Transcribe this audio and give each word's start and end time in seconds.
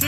Good 0.00 0.06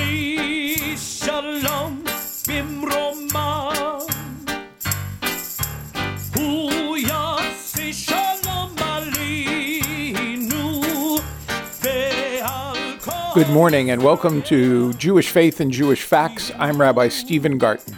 morning 13.49 13.91
and 13.91 14.05
welcome 14.05 14.43
to 14.43 14.93
Jewish 14.93 15.31
Faith 15.31 15.59
and 15.59 15.73
Jewish 15.73 16.03
Facts. 16.03 16.53
I'm 16.57 16.81
Rabbi 16.81 17.09
Stephen 17.09 17.59
Garten. 17.59 17.97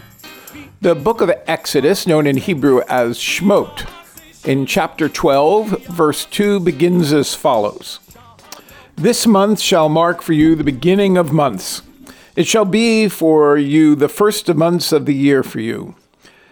The 0.81 0.95
book 0.95 1.21
of 1.21 1.31
Exodus, 1.47 2.07
known 2.07 2.27
in 2.27 2.39
Hebrew 2.39 2.81
as 2.89 3.19
Shemot, 3.19 3.87
in 4.47 4.65
chapter 4.65 5.11
12, 5.11 5.89
verse 5.89 6.25
2 6.25 6.61
begins 6.61 7.13
as 7.13 7.35
follows 7.35 7.99
this 8.97 9.27
month 9.27 9.61
shall 9.61 9.89
mark 9.89 10.23
for 10.23 10.33
you 10.33 10.55
the 10.55 10.63
beginning 10.63 11.17
of 11.17 11.33
months. 11.33 11.83
It 12.37 12.47
shall 12.47 12.65
be 12.65 13.09
for 13.09 13.57
you 13.57 13.95
the 13.95 14.09
first 14.09 14.49
of 14.49 14.57
months 14.57 14.93
of 14.93 15.07
the 15.07 15.15
year 15.15 15.43
for 15.43 15.61
you. 15.61 15.97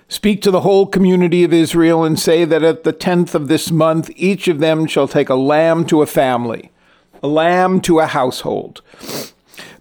Speak 0.08 0.42
to 0.42 0.50
the 0.50 0.62
whole 0.62 0.86
community 0.86 1.44
of 1.44 1.52
Israel 1.52 2.02
and 2.02 2.18
say 2.18 2.44
that 2.44 2.64
at 2.64 2.82
the 2.82 2.92
tenth 2.92 3.34
of 3.34 3.46
this 3.46 3.70
month 3.70 4.10
each 4.16 4.48
of 4.48 4.58
them 4.58 4.86
shall 4.86 5.06
take 5.06 5.28
a 5.28 5.36
lamb 5.36 5.86
to 5.86 6.02
a 6.02 6.06
family, 6.06 6.72
a 7.22 7.28
lamb 7.28 7.80
to 7.82 8.00
a 8.00 8.06
household. 8.06 8.82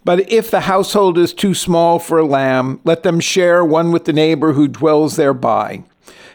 But 0.05 0.31
if 0.31 0.52
the 0.52 0.62
household 0.62 1.17
is 1.17 1.34
too 1.34 1.53
small 1.53 1.98
for 1.98 2.20
a 2.20 2.26
lamb, 2.26 2.80
let 2.84 3.03
them 3.03 3.20
share 3.20 3.66
one 3.66 3.91
with 3.91 4.05
the 4.05 4.14
neighbor 4.14 4.53
who 4.53 4.67
dwells 4.67 5.16
thereby. 5.16 5.84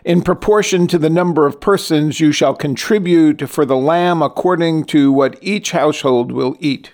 In 0.05 0.21
proportion 0.21 0.87
to 0.89 0.99
the 0.99 1.09
number 1.09 1.47
of 1.47 1.63
persons, 1.63 2.21
you 2.21 2.31
shall 2.31 2.55
contribute 2.55 3.49
for 3.49 3.65
the 3.65 3.77
lamb 3.77 4.21
according 4.21 4.85
to 4.87 5.11
what 5.11 5.39
each 5.41 5.71
household 5.71 6.30
will 6.30 6.57
eat. 6.61 6.91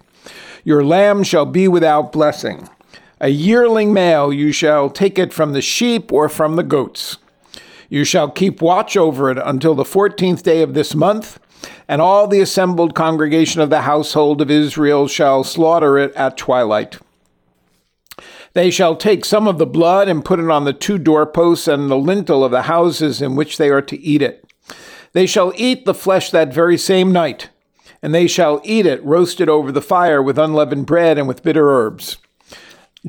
Your 0.63 0.85
lamb 0.85 1.25
shall 1.25 1.45
be 1.45 1.67
without 1.67 2.13
blessing. 2.13 2.69
A 3.21 3.31
yearling 3.31 3.93
male, 3.93 4.33
you 4.33 4.53
shall 4.53 4.89
take 4.89 5.19
it 5.19 5.33
from 5.33 5.55
the 5.55 5.61
sheep 5.61 6.13
or 6.13 6.29
from 6.29 6.55
the 6.55 6.63
goats. 6.63 7.19
You 7.89 8.05
shall 8.05 8.31
keep 8.31 8.63
watch 8.63 8.97
over 8.97 9.29
it 9.29 9.39
until 9.39 9.75
the 9.75 9.85
fourteenth 9.85 10.45
day 10.45 10.63
of 10.63 10.75
this 10.75 10.95
month, 10.95 11.41
and 11.89 12.01
all 12.01 12.29
the 12.29 12.41
assembled 12.41 12.95
congregation 12.95 13.61
of 13.61 13.71
the 13.71 13.83
household 13.83 14.41
of 14.41 14.53
Israel 14.53 15.09
shall 15.09 15.43
slaughter 15.43 15.99
it 15.99 16.15
at 16.15 16.37
twilight. 16.37 16.99
They 18.53 18.71
shall 18.71 18.97
take 18.97 19.25
some 19.25 19.47
of 19.47 19.59
the 19.59 19.67
blood 19.67 20.09
and 20.09 20.25
put 20.25 20.41
it 20.41 20.51
on 20.51 20.65
the 20.65 20.73
two 20.73 20.99
doorposts 20.99 21.69
and 21.69 21.91
the 21.91 21.97
lintel 21.97 22.45
of 22.45 22.51
the 22.51 22.63
houses 22.63 23.23
in 23.23 23.37
which 23.37 23.59
they 23.59 23.69
are 23.69 23.83
to 23.83 24.01
eat 24.01 24.23
it. 24.23 24.45
They 25.13 25.27
shall 25.27 25.53
eat 25.57 25.85
the 25.85 25.95
flesh 25.95 26.31
that 26.31 26.53
very 26.53 26.77
same 26.77 27.13
night, 27.13 27.49
and 28.03 28.15
they 28.15 28.27
shall 28.27 28.61
eat 28.65 28.87
it 28.87 29.05
roasted 29.05 29.49
over 29.49 29.71
the 29.71 29.83
fire 29.83 30.23
with 30.23 30.39
unleavened 30.39 30.87
bread 30.87 31.19
and 31.19 31.29
with 31.29 31.43
bitter 31.43 31.71
herbs. 31.71 32.19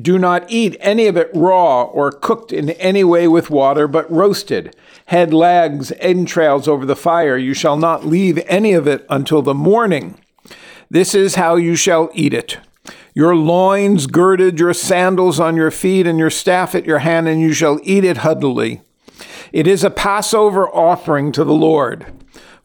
Do 0.00 0.18
not 0.18 0.50
eat 0.50 0.76
any 0.80 1.06
of 1.06 1.16
it 1.16 1.30
raw 1.34 1.82
or 1.82 2.10
cooked 2.10 2.52
in 2.52 2.70
any 2.70 3.04
way 3.04 3.28
with 3.28 3.50
water, 3.50 3.86
but 3.86 4.10
roasted, 4.10 4.74
head, 5.06 5.34
legs, 5.34 5.92
entrails 6.00 6.66
over 6.66 6.86
the 6.86 6.96
fire. 6.96 7.36
You 7.36 7.52
shall 7.52 7.76
not 7.76 8.06
leave 8.06 8.38
any 8.46 8.72
of 8.72 8.86
it 8.86 9.04
until 9.10 9.42
the 9.42 9.54
morning. 9.54 10.18
This 10.90 11.14
is 11.14 11.34
how 11.34 11.56
you 11.56 11.76
shall 11.76 12.10
eat 12.14 12.32
it. 12.32 12.58
Your 13.14 13.36
loins 13.36 14.06
girded, 14.06 14.58
your 14.58 14.72
sandals 14.72 15.38
on 15.38 15.56
your 15.56 15.70
feet, 15.70 16.06
and 16.06 16.18
your 16.18 16.30
staff 16.30 16.74
at 16.74 16.86
your 16.86 17.00
hand, 17.00 17.28
and 17.28 17.40
you 17.40 17.52
shall 17.52 17.78
eat 17.82 18.04
it 18.04 18.18
huddily. 18.18 18.80
It 19.52 19.66
is 19.66 19.84
a 19.84 19.90
Passover 19.90 20.68
offering 20.74 21.30
to 21.32 21.44
the 21.44 21.52
Lord. 21.52 22.06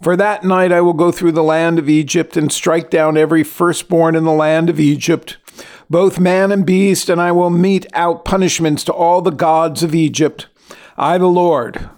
For 0.01 0.15
that 0.15 0.43
night 0.43 0.71
I 0.71 0.81
will 0.81 0.93
go 0.93 1.11
through 1.11 1.33
the 1.33 1.43
land 1.43 1.79
of 1.79 1.89
Egypt 1.89 2.37
and 2.37 2.51
strike 2.51 2.89
down 2.89 3.17
every 3.17 3.43
firstborn 3.43 4.15
in 4.15 4.23
the 4.23 4.31
land 4.31 4.69
of 4.69 4.79
Egypt, 4.79 5.37
both 5.89 6.19
man 6.19 6.51
and 6.51 6.65
beast, 6.65 7.09
and 7.09 7.19
I 7.19 7.31
will 7.31 7.49
mete 7.49 7.87
out 7.93 8.23
punishments 8.23 8.83
to 8.85 8.93
all 8.93 9.21
the 9.21 9.31
gods 9.31 9.83
of 9.83 9.95
Egypt. 9.95 10.47
I, 10.97 11.17
the 11.17 11.27
Lord. 11.27 11.89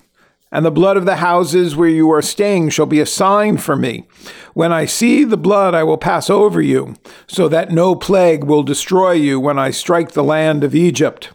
And 0.52 0.66
the 0.66 0.72
blood 0.72 0.98
of 0.98 1.06
the 1.06 1.18
houses 1.18 1.76
where 1.76 1.90
you 1.90 2.12
are 2.12 2.24
staying 2.24 2.70
shall 2.70 2.88
be 2.88 3.00
a 3.00 3.06
sign 3.06 3.58
for 3.58 3.76
me. 3.76 4.08
When 4.54 4.72
I 4.72 4.86
see 4.86 5.24
the 5.24 5.38
blood, 5.38 5.76
I 5.76 5.84
will 5.84 5.98
pass 5.98 6.30
over 6.30 6.60
you, 6.60 6.96
so 7.28 7.48
that 7.50 7.72
no 7.72 7.96
plague 7.96 8.44
will 8.44 8.64
destroy 8.64 9.12
you 9.12 9.40
when 9.40 9.60
I 9.60 9.70
strike 9.70 10.14
the 10.14 10.24
land 10.24 10.64
of 10.64 10.74
Egypt. 10.74 11.30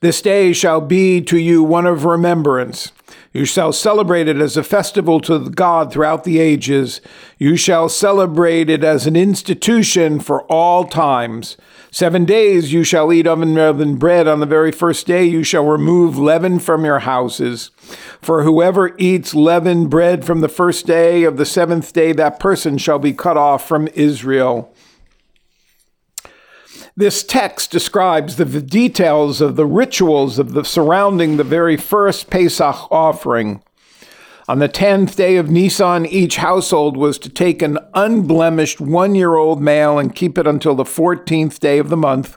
This 0.00 0.22
day 0.22 0.52
shall 0.52 0.80
be 0.80 1.20
to 1.20 1.38
you 1.38 1.62
one 1.62 1.86
of 1.86 2.04
remembrance. 2.04 2.90
You 3.32 3.44
shall 3.44 3.72
celebrate 3.72 4.28
it 4.28 4.38
as 4.38 4.56
a 4.56 4.64
festival 4.64 5.20
to 5.20 5.48
God 5.50 5.92
throughout 5.92 6.24
the 6.24 6.38
ages. 6.38 7.00
You 7.38 7.56
shall 7.56 7.88
celebrate 7.88 8.68
it 8.68 8.82
as 8.82 9.06
an 9.06 9.16
institution 9.16 10.20
for 10.20 10.42
all 10.44 10.84
times. 10.84 11.56
Seven 11.94 12.24
days 12.24 12.72
you 12.72 12.84
shall 12.84 13.12
eat 13.12 13.26
unleavened 13.26 13.98
bread. 13.98 14.26
On 14.26 14.40
the 14.40 14.46
very 14.46 14.72
first 14.72 15.06
day 15.06 15.26
you 15.26 15.44
shall 15.44 15.66
remove 15.66 16.16
leaven 16.16 16.58
from 16.58 16.86
your 16.86 17.00
houses. 17.00 17.70
For 18.22 18.44
whoever 18.44 18.96
eats 18.96 19.34
leavened 19.34 19.90
bread 19.90 20.24
from 20.24 20.40
the 20.40 20.48
first 20.48 20.86
day 20.86 21.24
of 21.24 21.36
the 21.36 21.44
seventh 21.44 21.92
day, 21.92 22.12
that 22.12 22.40
person 22.40 22.78
shall 22.78 22.98
be 22.98 23.12
cut 23.12 23.36
off 23.36 23.68
from 23.68 23.88
Israel. 23.88 24.74
This 26.96 27.22
text 27.22 27.70
describes 27.70 28.36
the 28.36 28.46
details 28.46 29.42
of 29.42 29.56
the 29.56 29.66
rituals 29.66 30.38
of 30.38 30.54
the 30.54 30.64
surrounding 30.64 31.36
the 31.36 31.44
very 31.44 31.76
first 31.76 32.30
Pesach 32.30 32.90
offering. 32.90 33.62
On 34.48 34.58
the 34.58 34.66
tenth 34.66 35.14
day 35.16 35.36
of 35.36 35.50
Nisan, 35.50 36.04
each 36.04 36.36
household 36.36 36.96
was 36.96 37.16
to 37.20 37.28
take 37.28 37.62
an 37.62 37.78
unblemished 37.94 38.80
one 38.80 39.14
year 39.14 39.36
old 39.36 39.62
male 39.62 40.00
and 40.00 40.14
keep 40.14 40.36
it 40.36 40.48
until 40.48 40.74
the 40.74 40.84
fourteenth 40.84 41.60
day 41.60 41.78
of 41.78 41.90
the 41.90 41.96
month. 41.96 42.36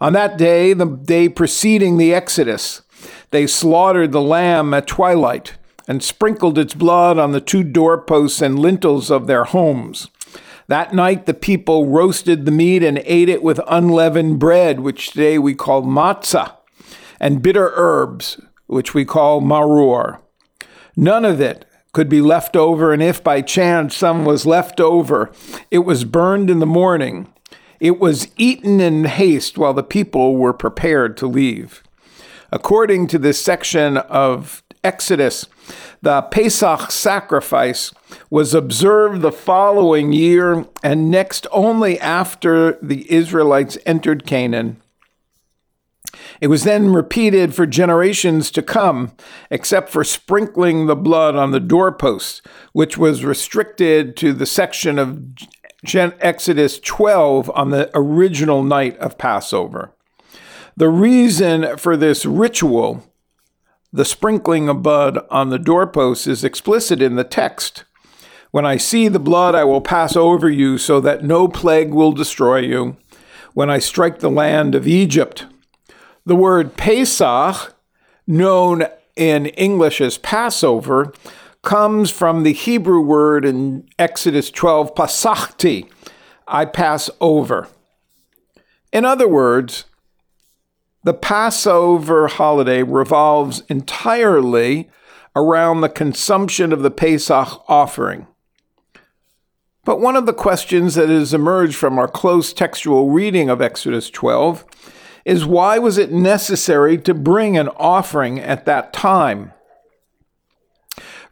On 0.00 0.14
that 0.14 0.38
day, 0.38 0.72
the 0.72 0.86
day 0.86 1.28
preceding 1.28 1.98
the 1.98 2.14
Exodus, 2.14 2.80
they 3.32 3.46
slaughtered 3.46 4.12
the 4.12 4.22
lamb 4.22 4.72
at 4.72 4.86
twilight 4.86 5.58
and 5.86 6.02
sprinkled 6.02 6.56
its 6.56 6.72
blood 6.72 7.18
on 7.18 7.32
the 7.32 7.40
two 7.40 7.64
doorposts 7.64 8.40
and 8.40 8.58
lintels 8.58 9.10
of 9.10 9.26
their 9.26 9.44
homes. 9.44 10.08
That 10.68 10.94
night, 10.94 11.26
the 11.26 11.34
people 11.34 11.86
roasted 11.86 12.46
the 12.46 12.52
meat 12.52 12.82
and 12.82 13.02
ate 13.04 13.28
it 13.28 13.42
with 13.42 13.60
unleavened 13.66 14.38
bread, 14.38 14.80
which 14.80 15.10
today 15.10 15.38
we 15.38 15.54
call 15.54 15.82
matzah, 15.82 16.56
and 17.18 17.42
bitter 17.42 17.72
herbs, 17.74 18.40
which 18.68 18.94
we 18.94 19.04
call 19.04 19.42
maror. 19.42 20.20
None 20.96 21.24
of 21.24 21.40
it 21.40 21.64
could 21.92 22.08
be 22.08 22.20
left 22.20 22.56
over, 22.56 22.92
and 22.92 23.02
if 23.02 23.22
by 23.22 23.42
chance 23.42 23.96
some 23.96 24.24
was 24.24 24.46
left 24.46 24.80
over, 24.80 25.30
it 25.70 25.80
was 25.80 26.04
burned 26.04 26.50
in 26.50 26.60
the 26.60 26.66
morning. 26.66 27.32
It 27.80 27.98
was 27.98 28.28
eaten 28.36 28.80
in 28.80 29.04
haste 29.04 29.58
while 29.58 29.72
the 29.72 29.82
people 29.82 30.36
were 30.36 30.52
prepared 30.52 31.16
to 31.18 31.26
leave. 31.26 31.82
According 32.52 33.06
to 33.08 33.18
this 33.18 33.42
section 33.42 33.96
of 33.96 34.62
Exodus, 34.82 35.46
the 36.02 36.22
Pesach 36.22 36.90
sacrifice 36.90 37.92
was 38.28 38.54
observed 38.54 39.22
the 39.22 39.32
following 39.32 40.12
year 40.12 40.66
and 40.82 41.10
next 41.10 41.46
only 41.52 41.98
after 42.00 42.72
the 42.82 43.10
Israelites 43.12 43.78
entered 43.84 44.26
Canaan. 44.26 44.80
It 46.40 46.48
was 46.48 46.64
then 46.64 46.92
repeated 46.92 47.54
for 47.54 47.66
generations 47.66 48.50
to 48.52 48.62
come, 48.62 49.12
except 49.50 49.90
for 49.90 50.04
sprinkling 50.04 50.86
the 50.86 50.96
blood 50.96 51.36
on 51.36 51.50
the 51.50 51.60
doorposts, 51.60 52.42
which 52.72 52.96
was 52.98 53.24
restricted 53.24 54.16
to 54.18 54.32
the 54.32 54.46
section 54.46 54.98
of 54.98 55.22
Exodus 55.94 56.78
12 56.80 57.50
on 57.54 57.70
the 57.70 57.90
original 57.94 58.62
night 58.62 58.96
of 58.98 59.18
Passover. 59.18 59.94
The 60.76 60.88
reason 60.88 61.76
for 61.76 61.96
this 61.96 62.24
ritual 62.24 63.04
the 63.92 64.04
sprinkling 64.04 64.68
of 64.68 64.84
blood 64.84 65.18
on 65.30 65.48
the 65.48 65.58
doorposts 65.58 66.28
is 66.28 66.44
explicit 66.44 67.02
in 67.02 67.16
the 67.16 67.24
text. 67.24 67.84
When 68.52 68.64
I 68.64 68.76
see 68.76 69.08
the 69.08 69.18
blood, 69.18 69.56
I 69.56 69.64
will 69.64 69.80
pass 69.80 70.14
over 70.14 70.48
you 70.48 70.78
so 70.78 71.00
that 71.00 71.24
no 71.24 71.48
plague 71.48 71.92
will 71.92 72.12
destroy 72.12 72.58
you. 72.58 72.96
When 73.52 73.68
I 73.68 73.80
strike 73.80 74.20
the 74.20 74.30
land 74.30 74.76
of 74.76 74.86
Egypt. 74.86 75.46
The 76.26 76.36
word 76.36 76.76
Pesach, 76.76 77.74
known 78.26 78.86
in 79.16 79.46
English 79.46 80.00
as 80.00 80.18
Passover, 80.18 81.12
comes 81.62 82.10
from 82.10 82.42
the 82.42 82.52
Hebrew 82.52 83.00
word 83.00 83.44
in 83.44 83.88
Exodus 83.98 84.50
12, 84.50 84.94
pasachti, 84.94 85.88
I 86.46 86.64
pass 86.64 87.10
over. 87.20 87.68
In 88.92 89.04
other 89.04 89.28
words, 89.28 89.84
the 91.04 91.14
Passover 91.14 92.28
holiday 92.28 92.82
revolves 92.82 93.62
entirely 93.68 94.90
around 95.34 95.80
the 95.80 95.88
consumption 95.88 96.72
of 96.72 96.82
the 96.82 96.90
Pesach 96.90 97.62
offering. 97.68 98.26
But 99.84 100.00
one 100.00 100.16
of 100.16 100.26
the 100.26 100.34
questions 100.34 100.94
that 100.96 101.08
has 101.08 101.32
emerged 101.32 101.76
from 101.76 101.98
our 101.98 102.08
close 102.08 102.52
textual 102.52 103.10
reading 103.10 103.48
of 103.48 103.62
Exodus 103.62 104.10
12 104.10 104.64
is 105.24 105.44
why 105.44 105.78
was 105.78 105.98
it 105.98 106.12
necessary 106.12 106.98
to 106.98 107.14
bring 107.14 107.56
an 107.56 107.68
offering 107.76 108.38
at 108.40 108.64
that 108.64 108.92
time? 108.92 109.52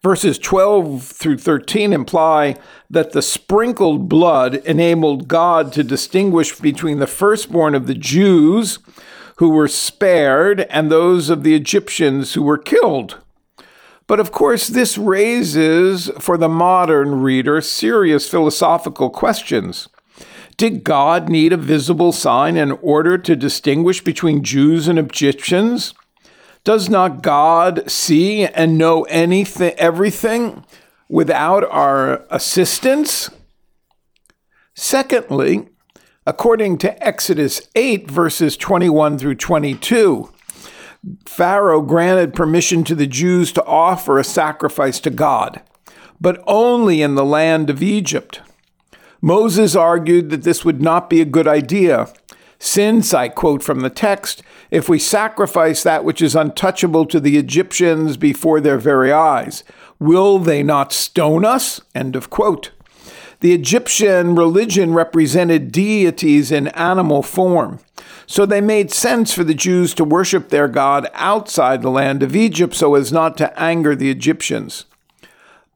Verses 0.02 0.38
12 0.38 1.02
through 1.02 1.38
13 1.38 1.92
imply 1.92 2.56
that 2.88 3.12
the 3.12 3.22
sprinkled 3.22 4.08
blood 4.08 4.56
enabled 4.56 5.26
God 5.26 5.72
to 5.72 5.82
distinguish 5.82 6.56
between 6.58 6.98
the 6.98 7.06
firstborn 7.06 7.74
of 7.74 7.86
the 7.86 7.94
Jews 7.94 8.78
who 9.36 9.50
were 9.50 9.68
spared 9.68 10.60
and 10.62 10.90
those 10.90 11.30
of 11.30 11.42
the 11.42 11.54
Egyptians 11.54 12.34
who 12.34 12.42
were 12.42 12.58
killed. 12.58 13.18
But 14.06 14.20
of 14.20 14.32
course, 14.32 14.68
this 14.68 14.96
raises 14.96 16.10
for 16.18 16.38
the 16.38 16.48
modern 16.48 17.20
reader 17.20 17.60
serious 17.60 18.28
philosophical 18.28 19.10
questions. 19.10 19.88
Did 20.58 20.82
God 20.82 21.28
need 21.28 21.52
a 21.52 21.56
visible 21.56 22.10
sign 22.10 22.56
in 22.56 22.72
order 22.72 23.16
to 23.16 23.36
distinguish 23.36 24.02
between 24.02 24.42
Jews 24.42 24.88
and 24.88 24.98
Egyptians? 24.98 25.94
Does 26.64 26.90
not 26.90 27.22
God 27.22 27.88
see 27.88 28.44
and 28.44 28.76
know 28.76 29.04
anything, 29.04 29.72
everything 29.78 30.64
without 31.08 31.62
our 31.70 32.26
assistance? 32.28 33.30
Secondly, 34.74 35.68
according 36.26 36.78
to 36.78 37.06
Exodus 37.06 37.62
8, 37.76 38.10
verses 38.10 38.56
21 38.56 39.16
through 39.16 39.36
22, 39.36 40.32
Pharaoh 41.24 41.82
granted 41.82 42.34
permission 42.34 42.82
to 42.82 42.96
the 42.96 43.06
Jews 43.06 43.52
to 43.52 43.64
offer 43.64 44.18
a 44.18 44.24
sacrifice 44.24 44.98
to 45.00 45.10
God, 45.10 45.62
but 46.20 46.42
only 46.48 47.00
in 47.00 47.14
the 47.14 47.24
land 47.24 47.70
of 47.70 47.80
Egypt. 47.80 48.40
Moses 49.20 49.74
argued 49.74 50.30
that 50.30 50.42
this 50.42 50.64
would 50.64 50.80
not 50.80 51.10
be 51.10 51.20
a 51.20 51.26
good 51.26 51.48
idea 51.48 52.12
since, 52.58 53.14
I 53.14 53.28
quote 53.28 53.62
from 53.62 53.80
the 53.80 53.90
text, 53.90 54.42
if 54.70 54.88
we 54.88 54.98
sacrifice 54.98 55.82
that 55.82 56.04
which 56.04 56.20
is 56.20 56.34
untouchable 56.34 57.06
to 57.06 57.20
the 57.20 57.36
Egyptians 57.36 58.16
before 58.16 58.60
their 58.60 58.78
very 58.78 59.12
eyes, 59.12 59.62
will 60.00 60.38
they 60.38 60.62
not 60.62 60.92
stone 60.92 61.44
us? 61.44 61.80
End 61.94 62.16
of 62.16 62.30
quote. 62.30 62.72
The 63.40 63.54
Egyptian 63.54 64.34
religion 64.34 64.92
represented 64.92 65.70
deities 65.70 66.50
in 66.50 66.68
animal 66.68 67.22
form. 67.22 67.78
So 68.26 68.44
they 68.44 68.60
made 68.60 68.90
sense 68.90 69.32
for 69.32 69.44
the 69.44 69.54
Jews 69.54 69.94
to 69.94 70.04
worship 70.04 70.48
their 70.48 70.68
God 70.68 71.08
outside 71.14 71.80
the 71.80 71.90
land 71.90 72.24
of 72.24 72.34
Egypt 72.34 72.74
so 72.74 72.96
as 72.96 73.12
not 73.12 73.36
to 73.38 73.58
anger 73.58 73.94
the 73.94 74.10
Egyptians. 74.10 74.84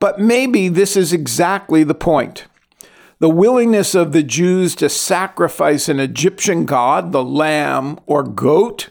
But 0.01 0.19
maybe 0.19 0.69
this 0.69 0.97
is 0.97 1.13
exactly 1.13 1.85
the 1.85 1.95
point. 1.95 2.47
The 3.23 3.29
willingness 3.29 3.95
of 3.95 4.11
the 4.11 4.25
Jews 4.25 4.75
to 4.75 4.89
sacrifice 4.89 5.89
an 5.89 6.01
Egyptian 6.01 6.67
god, 6.67 7.13
the 7.13 7.23
lamb 7.23 8.01
or 8.05 8.25
goat, 8.25 8.89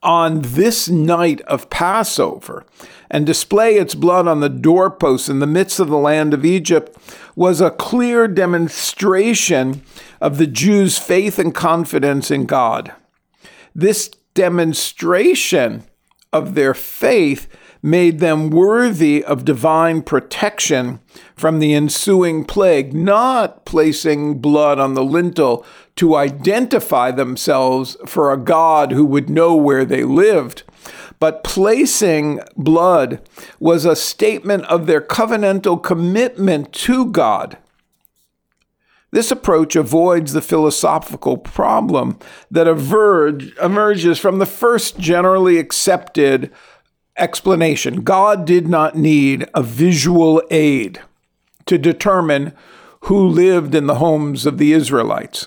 on 0.00 0.42
this 0.42 0.88
night 0.88 1.40
of 1.40 1.70
Passover 1.70 2.64
and 3.10 3.26
display 3.26 3.74
its 3.74 3.96
blood 3.96 4.28
on 4.28 4.38
the 4.38 4.48
doorposts 4.48 5.28
in 5.28 5.40
the 5.40 5.48
midst 5.48 5.80
of 5.80 5.88
the 5.88 5.96
land 5.96 6.32
of 6.32 6.44
Egypt 6.44 6.96
was 7.34 7.60
a 7.60 7.72
clear 7.72 8.28
demonstration 8.28 9.82
of 10.20 10.38
the 10.38 10.46
Jews' 10.46 10.96
faith 10.96 11.40
and 11.40 11.52
confidence 11.52 12.30
in 12.30 12.46
God. 12.46 12.92
This 13.74 14.08
demonstration 14.34 15.82
of 16.32 16.54
their 16.54 16.74
faith 16.74 17.48
made 17.84 18.18
them 18.18 18.48
worthy 18.48 19.22
of 19.22 19.44
divine 19.44 20.00
protection 20.00 20.98
from 21.36 21.58
the 21.58 21.74
ensuing 21.74 22.42
plague, 22.42 22.94
not 22.94 23.66
placing 23.66 24.38
blood 24.38 24.78
on 24.78 24.94
the 24.94 25.04
lintel 25.04 25.66
to 25.94 26.16
identify 26.16 27.10
themselves 27.10 27.98
for 28.06 28.32
a 28.32 28.38
God 28.38 28.92
who 28.92 29.04
would 29.04 29.28
know 29.28 29.54
where 29.54 29.84
they 29.84 30.02
lived. 30.02 30.62
But 31.20 31.44
placing 31.44 32.40
blood 32.56 33.20
was 33.60 33.84
a 33.84 33.94
statement 33.94 34.64
of 34.64 34.86
their 34.86 35.02
covenantal 35.02 35.82
commitment 35.82 36.72
to 36.72 37.10
God. 37.10 37.58
This 39.10 39.30
approach 39.30 39.76
avoids 39.76 40.32
the 40.32 40.40
philosophical 40.40 41.36
problem 41.36 42.18
that 42.50 42.66
emerges 42.66 44.18
from 44.18 44.38
the 44.38 44.46
first 44.46 44.98
generally 44.98 45.58
accepted 45.58 46.50
explanation. 47.16 48.02
God 48.02 48.44
did 48.44 48.68
not 48.68 48.96
need 48.96 49.48
a 49.54 49.62
visual 49.62 50.42
aid 50.50 51.00
to 51.66 51.78
determine 51.78 52.52
who 53.02 53.26
lived 53.26 53.74
in 53.74 53.86
the 53.86 53.96
homes 53.96 54.46
of 54.46 54.58
the 54.58 54.72
Israelites. 54.72 55.46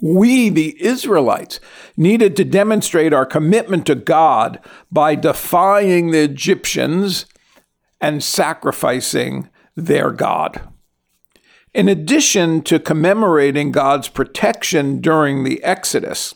We, 0.00 0.48
the 0.48 0.82
Israelites, 0.82 1.60
needed 1.96 2.34
to 2.36 2.44
demonstrate 2.44 3.12
our 3.12 3.26
commitment 3.26 3.86
to 3.86 3.94
God 3.94 4.58
by 4.90 5.14
defying 5.14 6.10
the 6.10 6.22
Egyptians 6.22 7.26
and 8.00 8.22
sacrificing 8.22 9.48
their 9.76 10.10
God. 10.10 10.60
In 11.72 11.88
addition 11.88 12.62
to 12.62 12.80
commemorating 12.80 13.70
God's 13.70 14.08
protection 14.08 15.00
during 15.00 15.44
the 15.44 15.62
Exodus, 15.62 16.34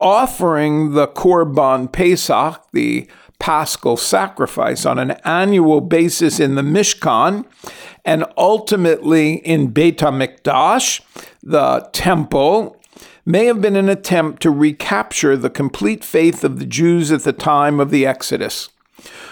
offering 0.00 0.92
the 0.92 1.06
Korban 1.06 1.90
Pesach, 1.90 2.60
the 2.72 3.08
paschal 3.38 3.96
sacrifice 3.96 4.86
on 4.86 4.98
an 4.98 5.12
annual 5.24 5.80
basis 5.80 6.40
in 6.40 6.54
the 6.54 6.62
Mishkan 6.62 7.44
and 8.04 8.24
ultimately 8.36 9.34
in 9.34 9.68
Beit 9.68 9.98
HaMikdash, 9.98 11.00
the 11.42 11.88
temple, 11.92 12.80
may 13.26 13.46
have 13.46 13.60
been 13.60 13.76
an 13.76 13.88
attempt 13.88 14.42
to 14.42 14.50
recapture 14.50 15.36
the 15.36 15.50
complete 15.50 16.04
faith 16.04 16.44
of 16.44 16.58
the 16.58 16.66
Jews 16.66 17.10
at 17.10 17.22
the 17.22 17.32
time 17.32 17.80
of 17.80 17.90
the 17.90 18.06
Exodus. 18.06 18.68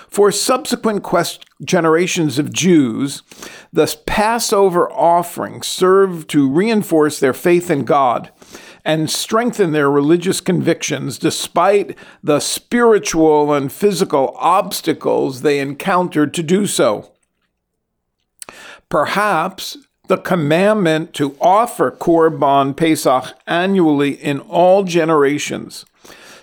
For 0.09 0.31
subsequent 0.31 1.03
quest- 1.03 1.47
generations 1.65 2.39
of 2.39 2.53
Jews, 2.53 3.23
the 3.73 3.97
Passover 4.05 4.91
offering 4.93 5.63
served 5.63 6.29
to 6.31 6.51
reinforce 6.51 7.19
their 7.19 7.33
faith 7.33 7.71
in 7.71 7.85
God 7.85 8.31
and 8.85 9.11
strengthen 9.11 9.73
their 9.73 9.91
religious 9.91 10.41
convictions 10.41 11.19
despite 11.19 11.97
the 12.23 12.41
spiritual 12.41 13.53
and 13.53 13.73
physical 13.73 14.35
obstacles 14.39 15.43
they 15.43 15.61
encountered 15.61 16.35
to 16.35 16.43
do 16.43 16.67
so. 16.67 17.13
Perhaps 18.89 19.79
the 20.09 20.19
commandment 20.19 21.15
to 21.15 21.37
offer 21.41 21.91
Korban 21.91 22.77
Pesach 22.77 23.35
annually 23.47 24.13
in 24.13 24.41
all 24.41 24.85
generations 24.85 25.87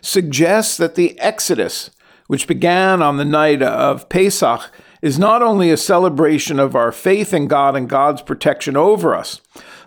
suggests 0.02 0.78
that 0.78 0.96
the 0.96 1.20
Exodus, 1.20 1.92
which 2.28 2.48
began 2.48 3.02
on 3.02 3.18
the 3.18 3.26
night 3.26 3.62
of 3.62 4.10
Pesach, 4.10 4.72
is 5.02 5.20
not 5.20 5.42
only 5.42 5.70
a 5.70 5.78
celebration 5.78 6.60
of 6.60 6.76
our 6.76 6.92
faith 6.92 7.34
in 7.34 7.48
God 7.48 7.76
and 7.76 7.90
God's 7.90 8.22
protection 8.22 8.76
over 8.76 9.14
us, 9.16 9.42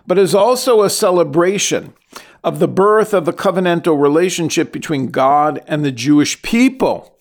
but 0.07 0.17
is 0.17 0.35
also 0.35 0.81
a 0.81 0.89
celebration 0.89 1.93
of 2.43 2.59
the 2.59 2.67
birth 2.67 3.13
of 3.13 3.25
the 3.25 3.33
covenantal 3.33 3.99
relationship 3.99 4.71
between 4.71 5.11
God 5.11 5.63
and 5.67 5.83
the 5.83 5.91
Jewish 5.91 6.41
people. 6.41 7.17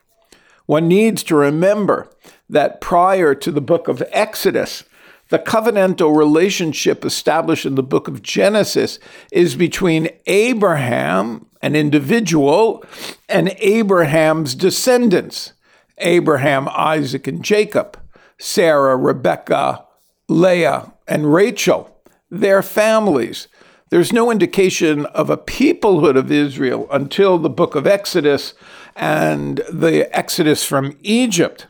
One 0.66 0.88
needs 0.88 1.22
to 1.24 1.36
remember 1.36 2.10
that 2.48 2.80
prior 2.80 3.34
to 3.34 3.50
the 3.50 3.60
book 3.60 3.88
of 3.88 4.02
Exodus, 4.10 4.84
the 5.28 5.38
covenantal 5.38 6.14
relationship 6.14 7.04
established 7.04 7.64
in 7.64 7.74
the 7.74 7.82
book 7.82 8.06
of 8.06 8.22
Genesis 8.22 8.98
is 9.30 9.54
between 9.54 10.10
Abraham, 10.26 11.46
an 11.62 11.74
individual, 11.74 12.84
and 13.28 13.54
Abraham's 13.58 14.54
descendants 14.54 15.52
Abraham, 15.98 16.68
Isaac, 16.68 17.26
and 17.26 17.44
Jacob, 17.44 17.98
Sarah, 18.38 18.96
Rebekah, 18.96 19.86
Leah, 20.28 20.92
and 21.06 21.32
Rachel, 21.32 21.96
their 22.30 22.62
families. 22.62 23.46
There's 23.92 24.10
no 24.10 24.30
indication 24.30 25.04
of 25.04 25.28
a 25.28 25.36
peoplehood 25.36 26.16
of 26.16 26.32
Israel 26.32 26.88
until 26.90 27.36
the 27.36 27.50
book 27.50 27.74
of 27.74 27.86
Exodus 27.86 28.54
and 28.96 29.58
the 29.70 30.08
Exodus 30.16 30.64
from 30.64 30.96
Egypt. 31.02 31.66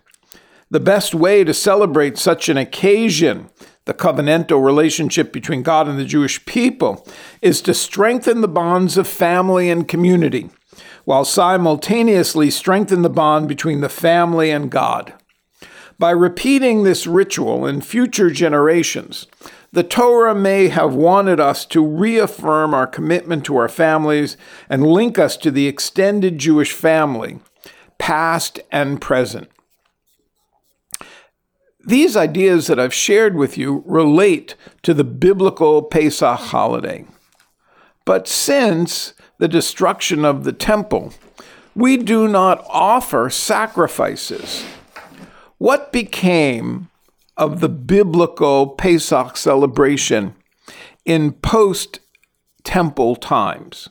The 0.71 0.79
best 0.79 1.17
way 1.17 1.43
to 1.43 1.53
celebrate 1.53 2.17
such 2.17 2.49
an 2.49 2.57
occasion, 2.57 3.51
the 3.87 3.93
covenantal 3.93 4.65
relationship 4.65 5.33
between 5.33 5.65
God 5.65 5.89
and 5.89 5.99
the 5.99 6.05
Jewish 6.05 6.47
people, 6.47 7.05
is 7.41 7.61
to 7.63 7.75
strengthen 7.75 8.41
the 8.41 8.47
bonds 8.47 8.97
of 8.97 9.09
family 9.09 9.69
and 9.69 9.89
community, 9.89 10.49
while 11.05 11.25
simultaneously 11.25 12.51
strengthen 12.51 13.03
the 13.03 13.11
bond 13.11 13.49
between 13.49 13.81
the 13.81 13.89
family 13.89 14.53
and 14.53 14.71
God. 14.71 15.13
By 15.99 16.13
repeating 16.13 16.85
this 16.85 17.05
ritual 17.05 17.67
in 17.67 17.81
future 17.81 18.31
generations, 18.31 19.27
the 19.73 19.83
Torah 19.83 20.35
may 20.35 20.69
have 20.69 20.95
wanted 20.95 21.41
us 21.41 21.65
to 21.67 21.85
reaffirm 21.85 22.75
our 22.75 22.87
commitment 22.87 23.45
to 23.47 23.57
our 23.57 23.69
families 23.69 24.37
and 24.69 24.87
link 24.87 25.19
us 25.19 25.37
to 25.39 25.51
the 25.51 25.67
extended 25.67 26.37
Jewish 26.39 26.73
family, 26.73 27.41
past 27.99 28.61
and 28.71 29.01
present. 29.01 29.49
These 31.85 32.17
ideas 32.17 32.67
that 32.67 32.79
I've 32.79 32.95
shared 32.95 33.35
with 33.35 33.57
you 33.57 33.83
relate 33.87 34.55
to 34.83 34.93
the 34.93 35.05
biblical 35.05 35.83
Pesach 35.83 36.39
holiday. 36.39 37.07
But 38.05 38.29
since 38.29 39.15
the 39.39 39.49
destruction 39.49 40.25
of 40.25 40.45
the 40.45 40.53
temple, 40.53 41.15
we 41.75 41.97
do 41.97 42.29
not 42.29 42.65
offer 42.69 43.31
sacrifices 43.31 44.65
What 45.57 45.93
became 45.93 46.91
of 47.37 47.61
the 47.61 47.69
biblical 47.69 48.69
Pesach 48.69 49.37
celebration 49.37 50.35
in 51.05 51.33
post 51.33 52.01
temple 52.65 53.17
times? 53.17 53.89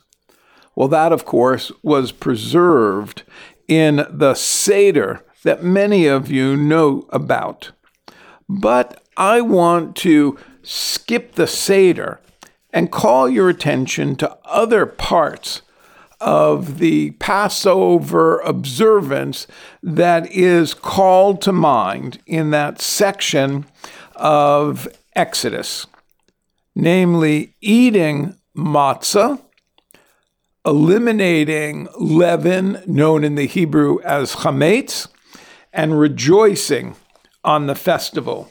Well, 0.74 0.88
that, 0.88 1.12
of 1.12 1.24
course, 1.24 1.70
was 1.82 2.12
preserved 2.12 3.24
in 3.68 4.06
the 4.10 4.34
Seder 4.34 5.24
that 5.42 5.62
many 5.62 6.06
of 6.06 6.30
you 6.30 6.56
know 6.56 7.06
about. 7.10 7.72
But 8.48 9.02
I 9.16 9.40
want 9.40 9.96
to 9.96 10.38
skip 10.62 11.34
the 11.34 11.46
Seder 11.46 12.20
and 12.72 12.90
call 12.90 13.28
your 13.28 13.48
attention 13.48 14.16
to 14.16 14.36
other 14.44 14.86
parts 14.86 15.62
of 16.22 16.78
the 16.78 17.10
Passover 17.12 18.38
observance 18.40 19.46
that 19.82 20.30
is 20.30 20.72
called 20.72 21.42
to 21.42 21.52
mind 21.52 22.20
in 22.26 22.50
that 22.50 22.80
section 22.80 23.66
of 24.14 24.86
Exodus, 25.16 25.86
namely 26.76 27.54
eating 27.60 28.36
matzah, 28.56 29.42
eliminating 30.64 31.88
leaven, 31.98 32.80
known 32.86 33.24
in 33.24 33.34
the 33.34 33.46
Hebrew 33.46 34.00
as 34.02 34.36
chametz, 34.36 35.08
and 35.72 35.98
rejoicing 35.98 36.94
on 37.42 37.66
the 37.66 37.74
festival. 37.74 38.48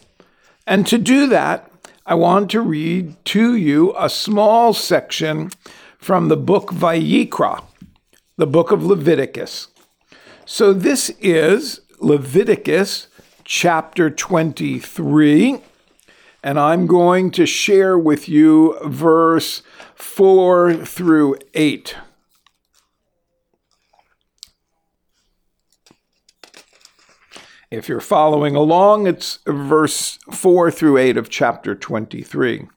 And 0.67 0.85
to 0.87 0.97
do 0.97 1.27
that, 1.27 1.71
I 2.05 2.15
want 2.15 2.51
to 2.51 2.61
read 2.61 3.15
to 3.25 3.55
you 3.55 3.93
a 3.97 4.09
small 4.09 4.73
section 4.73 5.51
from 6.01 6.29
the 6.29 6.38
book 6.38 6.72
Vayikra, 6.72 7.63
the 8.36 8.48
book 8.48 8.72
of 8.72 8.84
Leviticus. 8.84 9.67
So 10.46 10.74
this 10.74 11.12
is 11.20 11.81
Leviticus 12.00 13.08
chapter 13.43 14.10
23, 14.10 15.62
and 16.43 16.60
I'm 16.60 16.88
going 16.88 17.29
to 17.31 17.46
share 17.46 18.00
with 18.00 18.27
you 18.27 18.79
verse 18.84 19.62
4 19.93 20.74
through 20.86 21.38
8. 21.53 21.96
If 27.70 27.88
you're 27.88 28.01
following 28.01 28.55
along, 28.55 29.05
it's 29.05 29.38
verse 29.46 30.17
4 30.31 30.72
through 30.72 30.98
8 30.98 31.15
of 31.15 31.29
chapter 31.29 31.75
23. 31.75 32.67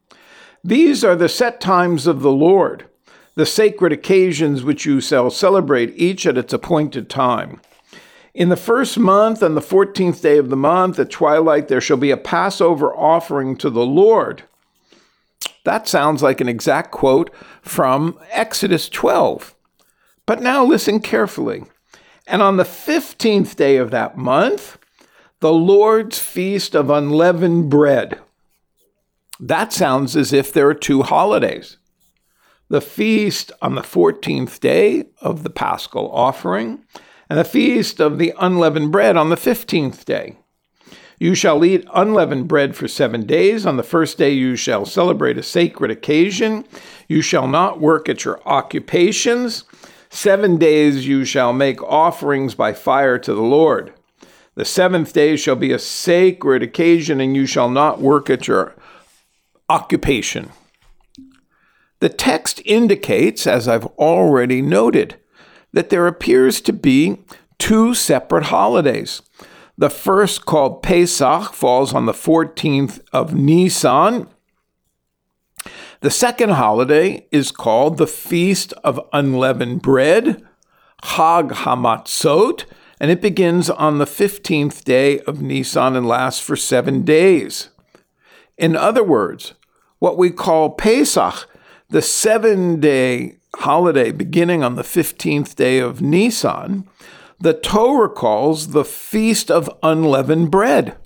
These 0.63 1.03
are 1.03 1.17
the 1.17 1.31
set 1.31 1.59
times 1.59 2.07
of 2.07 2.21
the 2.21 2.31
Lord 2.31 2.85
the 3.35 3.47
sacred 3.47 3.93
occasions 3.93 4.63
which 4.63 4.87
you 4.87 5.01
shall 5.01 5.31
celebrate, 5.31 5.93
each 5.97 6.27
at 6.27 6.39
its 6.39 6.53
appointed 6.53 7.11
time. 7.11 7.61
In 8.33 8.49
the 8.49 8.57
first 8.57 8.99
month 8.99 9.43
and 9.43 9.57
the 9.57 9.61
fourteenth 9.61 10.23
day 10.23 10.39
of 10.39 10.51
the 10.51 10.57
month, 10.57 10.99
at 10.99 11.11
twilight, 11.11 11.69
there 11.69 11.81
shall 11.81 11.97
be 11.97 12.11
a 12.11 12.17
Passover 12.17 12.95
offering 12.95 13.57
to 13.59 13.71
the 13.71 13.87
Lord. 13.87 14.43
That 15.65 15.89
sounds 15.89 16.23
like 16.23 16.41
an 16.41 16.49
exact 16.49 16.91
quote 16.91 17.33
from 17.63 18.19
Exodus 18.31 18.89
12. 18.89 19.55
But 20.27 20.43
now 20.43 20.65
listen 20.65 21.01
carefully. 21.01 21.65
And 22.27 22.43
on 22.43 22.57
the 22.57 22.65
15th 22.65 23.57
day 23.57 23.77
of 23.77 23.91
that 23.91 24.17
month, 24.17 24.79
the 25.41 25.53
Lord's 25.53 26.19
feast 26.19 26.75
of 26.75 26.91
unleavened 26.91 27.71
bread. 27.71 28.19
That 29.39 29.73
sounds 29.73 30.17
as 30.17 30.33
if 30.33 30.53
there 30.53 30.69
are 30.69 30.75
two 30.75 31.03
holidays 31.03 31.77
the 32.69 32.81
feast 32.81 33.53
on 33.61 33.75
the 33.75 33.83
14th 33.83 34.61
day 34.61 35.05
of 35.21 35.43
the 35.43 35.51
paschal 35.51 36.11
offering, 36.13 36.85
and 37.29 37.39
the 37.39 37.45
feast 37.45 38.01
of 38.01 38.19
the 38.19 38.33
unleavened 38.39 38.93
bread 38.93 39.17
on 39.17 39.31
the 39.31 39.37
15th 39.37 40.05
day. 40.05 40.39
You 41.19 41.35
shall 41.35 41.65
eat 41.65 41.87
unleavened 41.95 42.49
bread 42.49 42.75
for 42.75 42.89
seven 42.89 43.25
days. 43.25 43.65
On 43.65 43.77
the 43.77 43.83
first 43.83 44.19
day, 44.19 44.31
you 44.31 44.57
shall 44.57 44.85
celebrate 44.85 45.39
a 45.39 45.43
sacred 45.43 45.91
occasion. 45.91 46.65
You 47.09 47.23
shall 47.23 47.47
not 47.47 47.81
work 47.81 48.09
at 48.09 48.25
your 48.25 48.41
occupations. 48.47 49.65
Seven 50.11 50.59
days 50.59 51.07
you 51.07 51.25
shall 51.25 51.53
make 51.53 51.83
offerings 51.83 52.55
by 52.55 52.73
fire 52.73 53.19
to 53.19 53.35
the 53.35 53.43
Lord. 53.43 53.93
The 54.55 54.65
seventh 54.65 55.13
day 55.13 55.37
shall 55.37 55.57
be 55.57 55.73
a 55.73 55.79
sacred 55.79 56.63
occasion, 56.63 57.21
and 57.21 57.35
you 57.35 57.47
shall 57.47 57.69
not 57.69 58.01
work 58.01 58.31
at 58.31 58.47
your 58.47 58.75
occupation. 59.69 60.51
The 62.05 62.11
text 62.11 62.61
indicates, 62.67 63.47
as 63.47 63.67
I've 63.67 63.87
already 63.97 64.61
noted, 64.61 65.17
that 65.73 65.89
there 65.89 66.07
appears 66.07 66.61
to 66.61 66.73
be 66.75 67.25
two 67.59 67.95
separate 67.95 68.45
holidays. 68.45 69.23
The 69.79 69.89
first, 69.89 70.45
called 70.45 70.83
Pesach, 70.83 71.55
falls 71.55 71.95
on 71.95 72.05
the 72.05 72.13
14th 72.13 73.01
of 73.15 73.33
Nisan. 73.33 74.27
The 76.01 76.11
second 76.11 76.51
holiday 76.51 77.27
is 77.33 77.51
called 77.51 77.97
the 77.97 78.07
Feast 78.07 78.75
of 78.85 79.01
Unleavened 79.15 79.81
Bread, 79.81 80.47
Chag 81.05 81.53
Hamatzot, 81.53 82.67
and 83.01 83.11
it 83.11 83.23
begins 83.23 83.71
on 83.71 83.97
the 83.97 84.05
15th 84.05 84.85
day 84.85 85.21
of 85.21 85.41
Nisan 85.41 85.97
and 85.97 86.07
lasts 86.07 86.43
for 86.43 86.55
seven 86.55 87.01
days. 87.01 87.71
In 88.59 88.77
other 88.77 89.03
words, 89.03 89.55
what 90.01 90.19
we 90.19 90.31
call 90.31 90.69
Pesach 90.69 91.49
the 91.89 92.03
seven 92.03 92.81
day 92.81 93.37
holiday 93.57 94.11
beginning 94.11 94.63
on 94.63 94.75
the 94.75 94.83
15th 94.83 95.55
day 95.55 95.79
of 95.79 96.01
Nisan, 96.01 96.89
the 97.41 97.55
Torah 97.55 98.09
calls 98.09 98.69
the 98.69 98.85
Feast 98.85 99.51
of 99.51 99.71
Unleavened 99.83 100.51
Bread. 100.51 100.97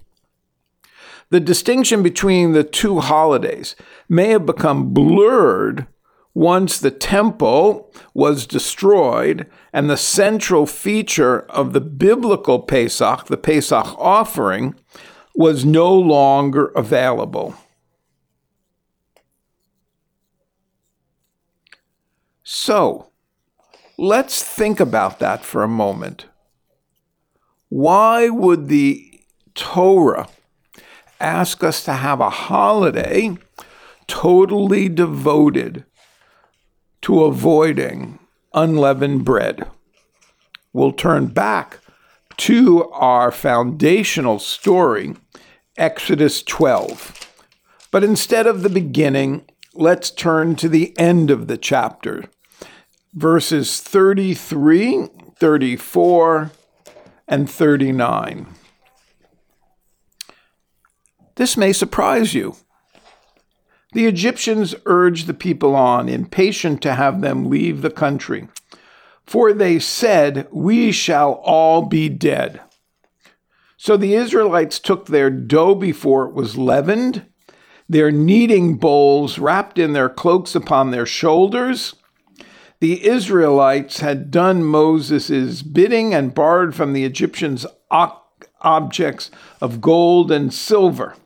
The 1.31 1.41
distinction 1.41 2.03
between 2.03 2.53
the 2.53 2.65
two 2.65 3.01
holidays 3.01 3.77
may 4.09 4.29
have 4.29 4.47
become 4.47 4.95
blurred 4.95 5.87
once 6.33 6.79
the 6.79 6.91
temple 6.91 7.93
was 8.15 8.47
destroyed 8.47 9.47
and 9.73 9.91
the 9.91 9.97
central 9.97 10.67
feature 10.67 11.41
of 11.51 11.73
the 11.73 11.81
biblical 11.81 12.61
Pesach, 12.61 13.27
the 13.27 13.37
Pesach 13.37 13.87
offering, 13.99 14.75
was 15.35 15.65
no 15.65 15.93
longer 15.93 16.67
available. 16.77 17.55
So, 22.51 23.11
let's 23.99 24.43
think 24.43 24.81
about 24.81 25.19
that 25.19 25.45
for 25.45 25.63
a 25.63 25.69
moment. 25.69 26.29
Why 27.69 28.31
would 28.31 28.69
the 28.69 29.21
Torah 29.55 30.31
ask 31.21 31.63
us 31.63 31.85
to 31.85 31.93
have 31.93 32.21
a 32.21 32.31
holiday 32.31 33.37
totally 34.07 34.89
devoted 34.89 35.85
to 37.03 37.25
avoiding 37.25 38.19
unleavened 38.55 39.27
bread? 39.27 39.69
We'll 40.73 40.93
turn 40.93 41.27
back 41.27 41.81
to 42.39 42.89
our 42.93 43.31
foundational 43.31 44.39
story, 44.39 45.15
Exodus 45.77 46.43
12. 46.43 47.31
But 47.91 48.03
instead 48.03 48.47
of 48.47 48.63
the 48.63 48.71
beginning, 48.71 49.45
let's 49.75 50.11
turn 50.11 50.57
to 50.57 50.71
the 50.71 50.99
end 50.99 51.31
of 51.31 51.47
the 51.47 51.59
chapter, 51.59 52.25
verses 53.13 53.81
33, 53.81 55.09
34, 55.37 56.51
and 57.27 57.49
39. 57.49 58.47
This 61.37 61.57
may 61.57 61.73
surprise 61.73 62.35
you. 62.35 62.57
The 63.93 64.07
Egyptians 64.07 64.75
urged 64.87 65.27
the 65.27 65.35
people 65.35 65.75
on, 65.75 66.09
impatient 66.09 66.83
to 66.83 66.95
have 66.95 67.21
them 67.21 67.49
leave 67.49 67.81
the 67.81 67.91
country. 67.91 68.49
For 69.25 69.53
they 69.53 69.79
said, 69.79 70.49
We 70.51 70.93
shall 70.93 71.35
all 71.45 71.83
be 71.83 72.09
dead. 72.09 72.61
So 73.77 73.97
the 73.97 74.15
Israelites 74.15 74.79
took 74.79 75.07
their 75.07 75.31
dough 75.31 75.75
before 75.75 76.27
it 76.27 76.35
was 76.35 76.59
leavened, 76.59 77.27
their 77.89 78.11
kneading 78.11 78.77
bowls 78.77 79.39
wrapped 79.39 79.79
in 79.79 79.93
their 79.93 80.09
cloaks 80.09 80.55
upon 80.55 80.91
their 80.91 81.07
shoulders, 81.07 81.95
the 82.81 83.07
Israelites 83.07 84.01
had 84.01 84.31
done 84.31 84.63
Moses' 84.63 85.63
bidding 85.63 86.15
and 86.15 86.35
borrowed 86.35 86.75
from 86.75 86.93
the 86.93 87.05
Egyptians 87.05 87.67
objects 88.61 89.31
of 89.61 89.81
gold 89.81 90.31
and 90.31 90.55
silver. 90.55 91.17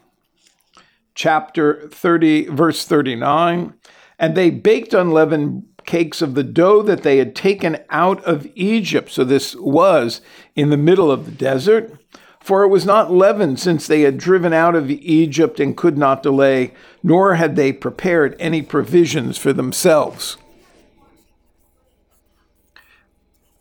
Chapter 1.14 1.88
30, 1.90 2.47
verse 2.47 2.87
39 2.87 3.75
And 4.18 4.35
they 4.35 4.49
baked 4.49 4.94
unleavened 4.94 5.64
cakes 5.85 6.23
of 6.23 6.35
the 6.35 6.44
dough 6.44 6.80
that 6.82 7.02
they 7.02 7.18
had 7.18 7.35
taken 7.35 7.78
out 7.90 8.25
of 8.25 8.47
Egypt. 8.54 9.11
So 9.11 9.25
this 9.25 9.54
was 9.56 10.23
in 10.54 10.71
the 10.71 10.76
middle 10.76 11.11
of 11.11 11.26
the 11.26 11.32
desert. 11.32 11.99
For 12.40 12.64
it 12.64 12.68
was 12.68 12.85
not 12.85 13.12
leavened, 13.12 13.61
since 13.61 13.87
they 13.87 14.00
had 14.00 14.18
driven 14.18 14.52
out 14.52 14.75
of 14.75 14.90
Egypt 14.90 15.61
and 15.61 15.76
could 15.76 15.97
not 15.97 16.25
delay, 16.25 16.75
nor 17.00 17.37
had 17.37 17.54
they 17.54 17.73
prepared 17.73 18.35
any 18.40 18.62
provisions 18.62 19.38
for 19.38 19.52
themselves. 19.52 20.37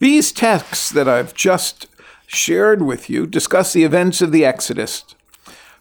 These 0.01 0.31
texts 0.31 0.89
that 0.89 1.07
I've 1.07 1.35
just 1.35 1.85
shared 2.25 2.81
with 2.81 3.07
you 3.07 3.27
discuss 3.27 3.71
the 3.71 3.83
events 3.83 4.19
of 4.19 4.31
the 4.31 4.43
Exodus. 4.43 5.05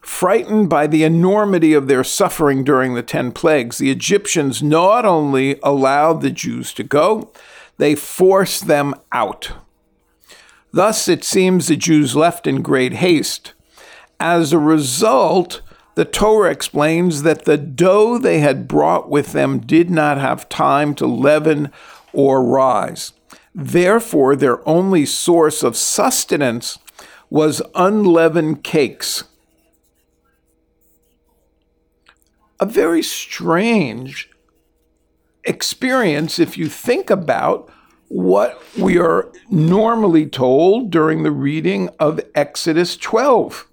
Frightened 0.02 0.68
by 0.68 0.86
the 0.86 1.04
enormity 1.04 1.72
of 1.72 1.88
their 1.88 2.04
suffering 2.04 2.62
during 2.62 2.92
the 2.92 3.02
ten 3.02 3.32
plagues, 3.32 3.78
the 3.78 3.90
Egyptians 3.90 4.62
not 4.62 5.06
only 5.06 5.58
allowed 5.62 6.20
the 6.20 6.30
Jews 6.30 6.74
to 6.74 6.82
go, 6.82 7.32
they 7.78 7.94
forced 7.94 8.66
them 8.66 8.94
out. 9.10 9.52
Thus, 10.70 11.08
it 11.08 11.24
seems 11.24 11.68
the 11.68 11.76
Jews 11.76 12.14
left 12.14 12.46
in 12.46 12.60
great 12.60 12.92
haste. 12.92 13.54
As 14.20 14.52
a 14.52 14.58
result, 14.58 15.62
the 15.94 16.04
Torah 16.04 16.50
explains 16.50 17.22
that 17.22 17.46
the 17.46 17.56
dough 17.56 18.18
they 18.18 18.40
had 18.40 18.68
brought 18.68 19.08
with 19.08 19.32
them 19.32 19.60
did 19.60 19.88
not 19.88 20.18
have 20.18 20.50
time 20.50 20.94
to 20.96 21.06
leaven 21.06 21.72
or 22.12 22.44
rise. 22.44 23.14
Therefore, 23.54 24.37
their 24.37 24.66
only 24.69 25.04
source 25.07 25.62
of 25.62 25.76
sustenance 25.76 26.78
was 27.28 27.62
unleavened 27.75 28.62
cakes. 28.62 29.25
A 32.59 32.66
very 32.66 33.02
strange 33.02 34.30
experience 35.45 36.38
if 36.38 36.59
you 36.59 36.69
think 36.69 37.11
about 37.11 37.71
what 38.09 38.61
we 38.76 38.99
are 38.99 39.30
normally 39.49 40.26
told 40.26 40.90
during 40.90 41.23
the 41.23 41.30
reading 41.30 41.88
of 41.99 42.21
Exodus 42.35 42.97
12. 42.97 43.66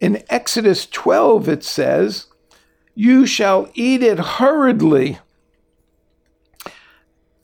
In 0.00 0.22
Exodus 0.30 0.86
12, 0.86 1.48
it 1.48 1.64
says, 1.64 2.26
You 2.94 3.26
shall 3.26 3.68
eat 3.74 4.02
it 4.02 4.18
hurriedly 4.18 5.18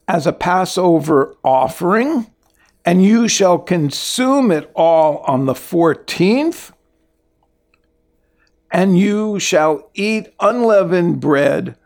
as 0.07 0.27
a 0.27 0.33
Passover 0.33 1.37
offering, 1.43 2.31
and 2.85 3.05
you 3.05 3.29
shall 3.29 3.59
consume 3.59 4.51
it 4.51 4.71
all 4.75 5.19
on 5.27 5.47
the 5.47 5.55
14th, 5.55 6.73
and 8.71 8.99
you 8.99 9.39
shall 9.39 9.91
eat 9.95 10.29
unleavened 10.41 11.21
bread 11.21 11.77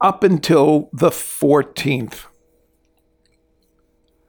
up 0.00 0.22
until 0.22 0.88
the 0.92 1.10
14th. 1.10 2.26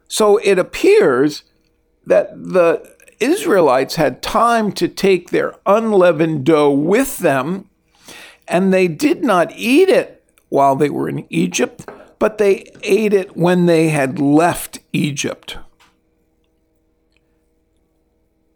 So 0.07 0.37
it 0.37 0.57
appears 0.57 1.43
that 2.05 2.31
the 2.31 2.95
Israelites 3.19 3.95
had 3.95 4.21
time 4.21 4.71
to 4.73 4.87
take 4.87 5.29
their 5.29 5.55
unleavened 5.65 6.45
dough 6.45 6.71
with 6.71 7.19
them, 7.19 7.69
and 8.47 8.73
they 8.73 8.87
did 8.87 9.23
not 9.23 9.51
eat 9.55 9.89
it 9.89 10.16
while 10.49 10.75
they 10.75 10.89
were 10.89 11.09
in 11.09 11.25
Egypt, 11.29 11.89
but 12.19 12.37
they 12.37 12.65
ate 12.83 13.13
it 13.13 13.35
when 13.35 13.65
they 13.65 13.89
had 13.89 14.19
left 14.19 14.79
Egypt. 14.93 15.57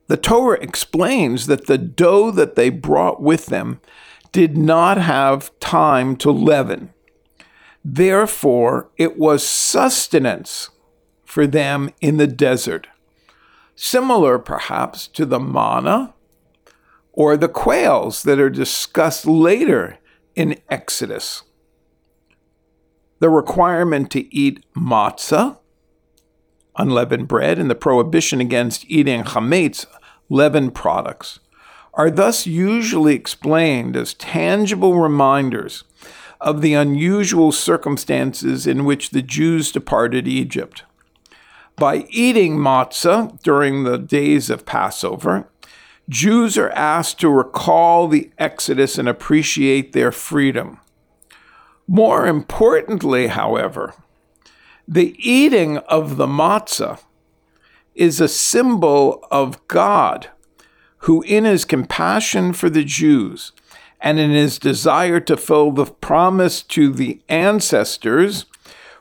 The 0.08 0.18
Torah 0.18 0.60
explains 0.60 1.48
that 1.48 1.68
the 1.68 1.78
dough 1.78 2.32
that 2.32 2.56
they 2.56 2.70
brought 2.70 3.22
with 3.22 3.48
them 3.48 3.80
did 4.32 4.58
not 4.58 4.98
have 4.98 5.58
time 5.60 6.16
to 6.18 6.32
leaven. 6.32 6.94
Therefore, 7.84 8.90
it 8.98 9.18
was 9.18 9.48
sustenance 9.48 10.70
for 11.24 11.48
them 11.48 11.90
in 12.02 12.18
the 12.18 12.28
desert 12.28 12.88
similar 13.82 14.38
perhaps 14.38 15.08
to 15.08 15.26
the 15.26 15.40
manna 15.40 16.14
or 17.14 17.36
the 17.36 17.50
quails 17.50 18.22
that 18.24 18.40
are 18.40 18.50
discussed 18.50 19.26
later 19.26 19.98
in 20.36 20.56
Exodus. 20.70 21.42
The 23.22 23.30
requirement 23.30 24.10
to 24.12 24.36
eat 24.36 24.66
matzah, 24.76 25.60
unleavened 26.76 27.28
bread, 27.28 27.60
and 27.60 27.70
the 27.70 27.76
prohibition 27.76 28.42
against 28.42 28.84
eating 28.90 29.22
chametz, 29.22 29.86
leavened 30.28 30.74
products, 30.74 31.40
are 31.94 32.10
thus 32.10 32.48
usually 32.48 33.14
explained 33.14 33.96
as 33.96 34.16
tangible 34.16 35.00
reminders 35.00 35.84
of 36.40 36.62
the 36.62 36.74
unusual 36.74 37.52
circumstances 37.52 38.66
in 38.66 38.86
which 38.86 39.12
the 39.12 39.22
Jews 39.22 39.72
departed 39.72 40.28
Egypt. 40.28 40.82
By 41.76 42.08
eating 42.10 42.58
matzah 42.58 43.40
during 43.44 43.84
the 43.84 44.00
days 44.00 44.50
of 44.50 44.66
Passover, 44.66 45.48
Jews 46.10 46.58
are 46.58 46.72
asked 46.72 47.20
to 47.20 47.30
recall 47.30 48.08
the 48.08 48.32
Exodus 48.40 48.98
and 48.98 49.08
appreciate 49.08 49.94
their 49.94 50.12
freedom. 50.12 50.80
More 51.88 52.26
importantly, 52.28 53.28
however, 53.28 53.94
the 54.88 55.16
eating 55.18 55.78
of 55.78 56.18
the 56.18 56.28
matzah 56.28 57.00
is 57.96 58.22
a 58.22 58.28
symbol 58.28 59.26
of 59.32 59.68
God, 59.68 60.30
who, 61.00 61.22
in 61.24 61.46
his 61.46 61.66
compassion 61.66 62.54
for 62.54 62.70
the 62.70 62.84
Jews 62.84 63.52
and 64.00 64.20
in 64.20 64.32
his 64.32 64.58
desire 64.58 65.20
to 65.20 65.38
fulfill 65.38 65.72
the 65.72 65.92
promise 65.92 66.64
to 66.64 66.92
the 66.92 67.22
ancestors, 67.30 68.46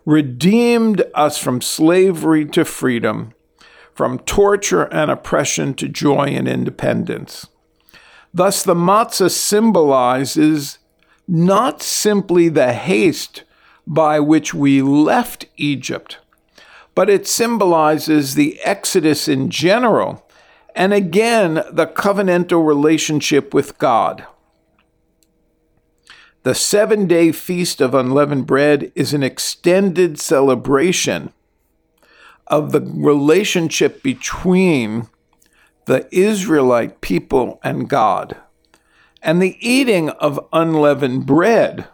redeemed 0.05 1.03
us 1.14 1.38
from 1.38 1.61
slavery 1.61 2.45
to 2.47 2.64
freedom, 2.64 3.33
from 3.95 4.19
torture 4.21 4.85
and 4.85 5.11
oppression 5.11 5.75
to 5.75 5.88
joy 5.88 6.27
and 6.29 6.49
independence. 6.49 7.47
Thus, 8.33 8.62
the 8.62 8.75
matzah 8.75 9.31
symbolizes 9.31 10.79
not 11.31 11.81
simply 11.81 12.49
the 12.49 12.73
haste 12.73 13.45
by 13.87 14.19
which 14.19 14.53
we 14.53 14.83
left 14.83 15.47
Egypt, 15.57 16.19
but 16.97 17.09
it 17.09 17.25
symbolizes 17.25 18.35
the 18.35 18.61
Exodus 18.64 19.29
in 19.29 19.49
general, 19.49 20.27
and 20.75 20.93
again, 20.93 21.55
the 21.71 21.87
covenantal 21.87 22.66
relationship 22.66 23.55
with 23.55 23.79
God. 23.79 24.27
The 26.43 26.55
seven 26.55 27.07
day 27.07 27.31
feast 27.31 27.81
of 27.81 27.95
unleavened 27.95 28.47
bread 28.49 28.90
is 28.97 29.14
an 29.14 29.23
extended 29.23 30.19
celebration 30.19 31.33
of 32.49 32.73
the 32.73 32.81
relationship 32.81 34.03
between 34.03 35.07
the 35.85 36.09
Israelite 36.11 37.01
people 37.01 37.61
and 37.62 37.88
God. 37.88 38.37
And 39.22 39.40
the 39.42 39.56
eating 39.61 40.11
of 40.11 40.46
unleavened 40.52 41.26
bread 41.26 41.87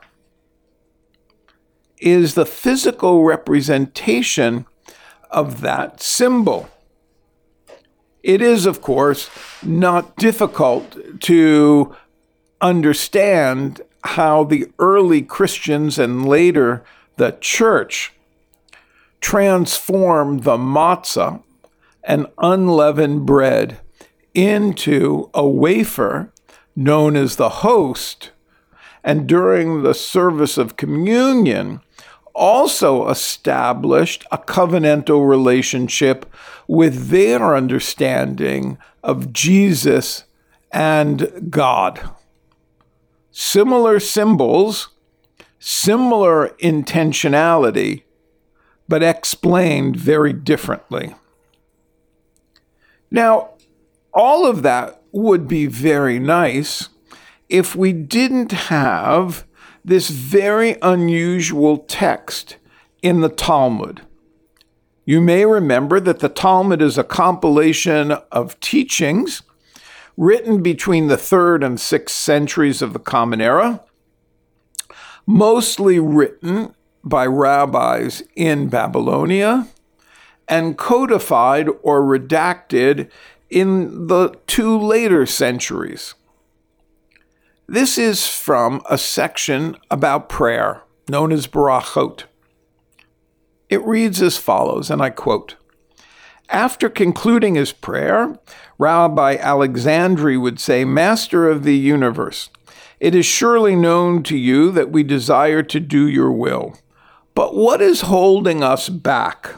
is 1.99 2.35
the 2.35 2.47
physical 2.47 3.25
representation 3.25 4.67
of 5.31 5.61
that 5.61 6.01
symbol. 6.01 6.69
It 8.23 8.43
is, 8.43 8.67
of 8.67 8.81
course, 8.81 9.31
not 9.63 10.17
difficult 10.17 10.97
to 11.23 11.95
understand 12.61 13.81
how 14.05 14.45
the 14.45 14.71
early 14.79 15.23
Christians 15.23 15.99
and 15.99 16.27
later 16.27 16.85
the 17.17 17.37
church 17.41 18.13
transformed 19.21 20.45
the 20.45 20.57
matzah, 20.57 21.43
an 22.05 22.27
unleavened 22.39 23.27
bread, 23.27 23.79
into 24.35 25.31
a 25.35 25.49
wafer 25.49 26.33
known 26.77 27.17
as 27.17 27.37
the 27.37 27.49
host, 27.49 28.31
and 29.03 29.27
during 29.27 29.83
the 29.83 29.95
service 29.95 30.59
of 30.59 30.77
communion, 30.77 31.81
also 32.35 33.09
established 33.09 34.25
a 34.31 34.37
covenantal 34.37 35.27
relationship 35.27 36.31
with 36.69 37.09
their 37.09 37.57
understanding 37.57 38.77
of 39.03 39.33
Jesus 39.33 40.25
and 40.71 41.49
God 41.51 42.11
similar 43.39 44.01
symbols, 44.01 44.89
similar 45.59 46.49
intentionality, 46.59 48.03
but 48.89 49.03
explained 49.03 49.95
very 49.95 50.33
differently. 50.33 51.15
Now, 53.11 53.51
all 54.15 54.47
of 54.47 54.63
that 54.63 54.96
would 55.17 55.49
be 55.49 55.67
very 55.67 56.19
nice 56.19 56.91
if 57.49 57.75
we 57.75 57.93
didn't 57.93 58.53
have 58.53 59.47
this 59.85 60.11
very 60.11 60.77
unusual 60.83 61.79
text 61.79 62.57
in 63.03 63.21
the 63.21 63.29
Talmud. 63.29 64.03
You 65.05 65.21
may 65.21 65.47
remember 65.47 66.01
that 66.01 66.19
the 66.19 66.29
Talmud 66.29 66.83
is 66.83 66.99
a 66.99 67.05
compilation 67.05 68.13
of 68.33 68.59
teachings 68.61 69.43
written 70.17 70.63
between 70.63 71.07
the 71.07 71.17
third 71.17 71.63
and 71.63 71.81
sixth 71.81 72.17
centuries 72.17 72.83
of 72.83 72.93
the 72.93 72.99
Common 72.99 73.41
Era, 73.41 73.85
mostly 75.27 76.01
written 76.01 76.75
by 77.05 77.25
rabbis 77.25 78.23
in 78.35 78.69
Babylonia 78.69 79.69
and 80.49 80.77
codified 80.77 81.69
or 81.83 82.03
redacted 82.03 83.09
in 83.51 84.07
the 84.07 84.35
two 84.47 84.79
later 84.79 85.27
centuries. 85.27 86.15
This 87.69 87.99
is 87.99 88.27
from 88.27 88.83
a 88.89 88.97
section 88.97 89.77
about 89.91 90.29
prayer 90.29 90.83
known 91.09 91.33
as 91.33 91.47
Berachot. 91.47 92.25
It 93.69 93.85
reads 93.85 94.23
as 94.23 94.37
follows, 94.37 94.91
and 94.91 95.03
I 95.03 95.11
quote 95.11 95.57
After 96.49 96.89
concluding 96.89 97.57
his 97.57 97.73
prayer, 97.73 98.39
Rabbi 98.79 99.37
Alexandri 99.37 100.41
would 100.41 100.61
say, 100.61 100.85
Master 100.85 101.49
of 101.49 101.65
the 101.65 101.77
universe, 101.77 102.51
it 103.01 103.15
is 103.15 103.27
surely 103.27 103.77
known 103.77 104.23
to 104.25 104.37
you 104.37 104.71
that 104.71 104.91
we 104.91 105.03
desire 105.03 105.63
to 105.65 105.81
do 105.81 106.07
your 106.07 106.31
will. 106.31 106.79
But 107.35 107.55
what 107.55 107.83
is 107.83 108.03
holding 108.03 108.63
us 108.63 108.89
back? 108.89 109.57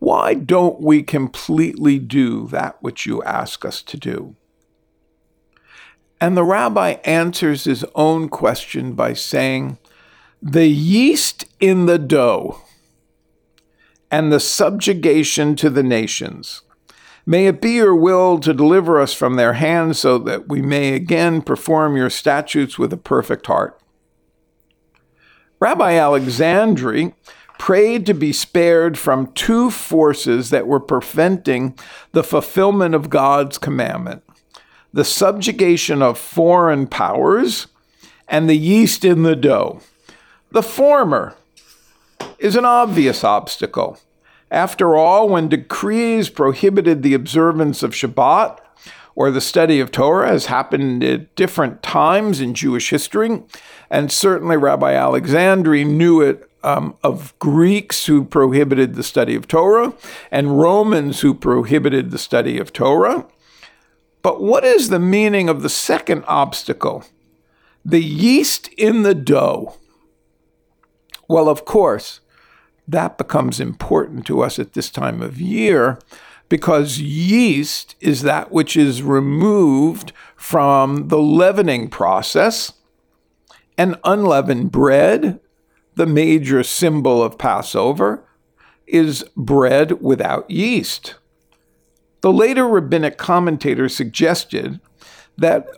Why 0.00 0.32
don't 0.32 0.80
we 0.80 1.02
completely 1.02 1.98
do 1.98 2.48
that 2.48 2.82
which 2.82 3.06
you 3.06 3.22
ask 3.22 3.64
us 3.64 3.82
to 3.82 3.96
do? 3.98 4.34
And 6.20 6.36
the 6.36 6.44
rabbi 6.44 6.92
answers 7.04 7.64
his 7.64 7.84
own 7.94 8.30
question 8.30 8.94
by 8.94 9.12
saying, 9.12 9.78
The 10.42 10.68
yeast 10.68 11.44
in 11.60 11.84
the 11.84 11.98
dough 11.98 12.62
and 14.10 14.32
the 14.32 14.40
subjugation 14.40 15.54
to 15.56 15.68
the 15.68 15.82
nations. 15.82 16.62
May 17.26 17.46
it 17.46 17.60
be 17.60 17.72
your 17.72 17.94
will 17.94 18.38
to 18.40 18.54
deliver 18.54 18.98
us 18.98 19.12
from 19.12 19.36
their 19.36 19.52
hands 19.52 19.98
so 19.98 20.16
that 20.18 20.48
we 20.48 20.62
may 20.62 20.94
again 20.94 21.42
perform 21.42 21.96
your 21.96 22.10
statutes 22.10 22.78
with 22.78 22.92
a 22.92 22.98
perfect 22.98 23.46
heart. 23.46 23.78
Rabbi 25.60 25.92
Alexandri 25.92 27.12
prayed 27.60 28.06
to 28.06 28.14
be 28.14 28.32
spared 28.32 28.96
from 28.96 29.30
two 29.34 29.70
forces 29.70 30.48
that 30.48 30.66
were 30.66 30.80
preventing 30.80 31.78
the 32.12 32.24
fulfillment 32.24 32.94
of 32.94 33.10
God's 33.10 33.58
commandment 33.58 34.22
the 34.94 35.04
subjugation 35.04 36.00
of 36.00 36.18
foreign 36.18 36.86
powers, 36.86 37.66
and 38.26 38.48
the 38.48 38.56
yeast 38.56 39.04
in 39.04 39.24
the 39.24 39.36
dough. 39.36 39.80
The 40.50 40.62
former 40.62 41.36
is 42.38 42.56
an 42.56 42.64
obvious 42.64 43.22
obstacle. 43.22 44.00
After 44.50 44.96
all, 44.96 45.28
when 45.28 45.48
decrees 45.48 46.28
prohibited 46.30 47.02
the 47.02 47.14
observance 47.14 47.84
of 47.84 47.92
Shabbat 47.92 48.58
or 49.14 49.30
the 49.30 49.40
study 49.40 49.78
of 49.78 49.92
Torah, 49.92 50.28
has 50.28 50.46
happened 50.46 51.04
at 51.04 51.36
different 51.36 51.82
times 51.82 52.40
in 52.40 52.54
Jewish 52.54 52.88
history, 52.90 53.42
and 53.90 54.10
certainly 54.10 54.56
Rabbi 54.56 54.94
Alexandri 54.94 55.86
knew 55.86 56.22
it 56.22 56.49
um, 56.62 56.96
of 57.02 57.38
Greeks 57.38 58.06
who 58.06 58.24
prohibited 58.24 58.94
the 58.94 59.02
study 59.02 59.34
of 59.34 59.48
Torah 59.48 59.94
and 60.30 60.60
Romans 60.60 61.20
who 61.20 61.34
prohibited 61.34 62.10
the 62.10 62.18
study 62.18 62.58
of 62.58 62.72
Torah. 62.72 63.26
But 64.22 64.42
what 64.42 64.64
is 64.64 64.88
the 64.88 64.98
meaning 64.98 65.48
of 65.48 65.62
the 65.62 65.68
second 65.68 66.24
obstacle? 66.26 67.04
The 67.84 68.02
yeast 68.02 68.68
in 68.74 69.02
the 69.02 69.14
dough. 69.14 69.76
Well, 71.28 71.48
of 71.48 71.64
course, 71.64 72.20
that 72.86 73.16
becomes 73.16 73.60
important 73.60 74.26
to 74.26 74.42
us 74.42 74.58
at 74.58 74.72
this 74.74 74.90
time 74.90 75.22
of 75.22 75.40
year 75.40 75.98
because 76.48 76.98
yeast 76.98 77.94
is 78.00 78.22
that 78.22 78.50
which 78.50 78.76
is 78.76 79.02
removed 79.02 80.12
from 80.36 81.08
the 81.08 81.18
leavening 81.18 81.88
process. 81.88 82.72
And 83.78 83.96
unleavened 84.04 84.72
bread, 84.72 85.40
the 86.00 86.06
major 86.06 86.62
symbol 86.62 87.22
of 87.22 87.36
Passover, 87.36 88.24
is 88.86 89.22
bread 89.36 90.00
without 90.00 90.50
yeast. 90.50 91.16
The 92.22 92.32
later 92.32 92.66
rabbinic 92.66 93.18
commentator 93.18 93.86
suggested 93.86 94.80
that 95.36 95.68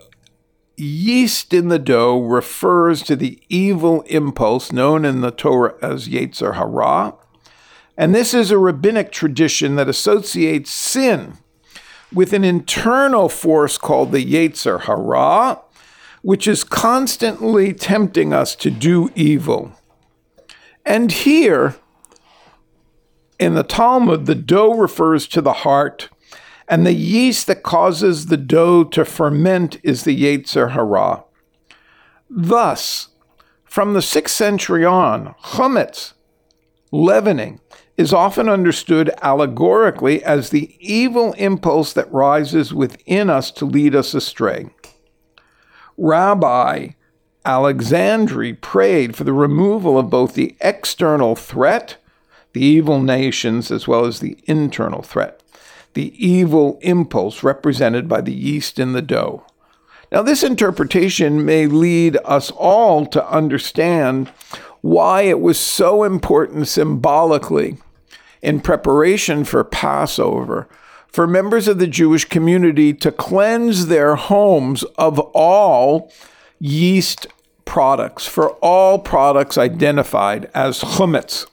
yeast 0.77 1.53
in 1.53 1.71
the 1.71 1.79
dough 1.81 2.21
refers 2.21 3.03
to 3.03 3.17
the 3.17 3.43
evil 3.49 4.03
impulse 4.03 4.71
known 4.71 5.05
in 5.05 5.23
the 5.23 5.33
Torah 5.33 5.75
as 5.83 6.07
Yetzer 6.07 6.55
Hara. 6.55 7.15
And 7.97 8.15
this 8.15 8.33
is 8.33 8.53
a 8.53 8.59
rabbinic 8.59 9.11
tradition 9.11 9.75
that 9.75 9.89
associates 9.89 10.71
sin 10.71 11.39
with 12.15 12.33
an 12.33 12.45
internal 12.45 13.29
force 13.29 13.77
called 13.77 14.13
the 14.13 14.25
Yetzer 14.25 14.83
Hara, 14.83 15.61
which 16.23 16.47
is 16.47 16.63
constantly 16.63 17.75
tempting 17.75 18.33
us 18.33 18.55
to 18.55 18.71
do 18.71 19.11
evil. 19.17 19.73
And 20.85 21.13
here 21.13 21.77
in 23.39 23.55
the 23.55 23.63
Talmud, 23.63 24.27
the 24.27 24.35
dough 24.35 24.75
refers 24.75 25.27
to 25.29 25.41
the 25.41 25.53
heart 25.53 26.09
and 26.69 26.87
the 26.87 26.95
yeast 26.95 27.49
that 27.49 27.63
causes 27.63 28.27
the 28.27 28.37
dough 28.37 28.85
to 28.85 29.05
ferment 29.05 29.79
is 29.83 30.05
the 30.05 30.19
Yetzer 30.19 30.71
Hara. 30.71 31.25
Thus, 32.31 33.09
from 33.65 33.93
the 33.93 34.01
6th 34.01 34.31
century 34.31 34.85
on, 34.85 35.35
chametz, 35.45 36.15
leavening, 36.91 37.61
is 37.99 38.13
often 38.15 38.49
understood 38.49 39.11
allegorically 39.21 40.25
as 40.25 40.49
the 40.49 40.75
evil 40.81 41.35
impulse 41.35 41.93
that 41.93 42.11
rises 42.11 42.73
within 42.73 43.29
us 43.29 43.51
to 43.51 43.67
lead 43.67 43.95
us 43.95 44.15
astray. 44.15 44.71
Rabbi 45.99 46.93
Alexandri 47.45 48.61
prayed 48.61 49.17
for 49.17 49.25
the 49.25 49.33
removal 49.33 49.99
of 49.99 50.11
both 50.11 50.35
the 50.35 50.55
external 50.61 51.35
threat, 51.35 51.97
the 52.53 52.65
evil 52.65 53.01
nations, 53.01 53.71
as 53.71 53.89
well 53.89 54.05
as 54.05 54.21
the 54.21 54.39
internal 54.47 55.03
threat 55.03 55.43
the 55.95 56.13
evil 56.25 56.79
impulse 56.83 57.43
represented 57.43 58.09
by 58.09 58.21
the 58.21 58.33
yeast 58.33 58.79
in 58.79 58.93
the 58.93 59.03
dough. 59.03 59.45
Now, 60.11 60.23
this 60.23 60.43
interpretation 60.43 61.45
may 61.45 61.67
lead 61.67 62.19
us 62.25 62.51
all 62.51 63.07
to 63.07 63.31
understand 63.31 64.29
why 64.81 65.23
it 65.23 65.41
was 65.41 65.59
so 65.59 66.03
important 66.05 66.69
symbolically 66.69 67.79
in 68.43 68.61
preparation 68.61 69.45
for 69.45 69.65
Passover 69.65 70.69
for 71.09 71.27
members 71.27 71.69
of 71.69 71.79
the 71.79 71.87
Jewish 71.87 72.25
community 72.25 72.93
to 72.95 73.13
cleanse 73.13 73.87
their 73.87 74.17
homes 74.17 74.83
of 74.97 75.19
all 75.19 76.11
yeast 76.63 77.27
products, 77.65 78.25
for 78.25 78.51
all 78.61 79.01
products 79.01 79.59
identified 79.59 80.49
as 80.55 80.81
chametz. 80.81 81.45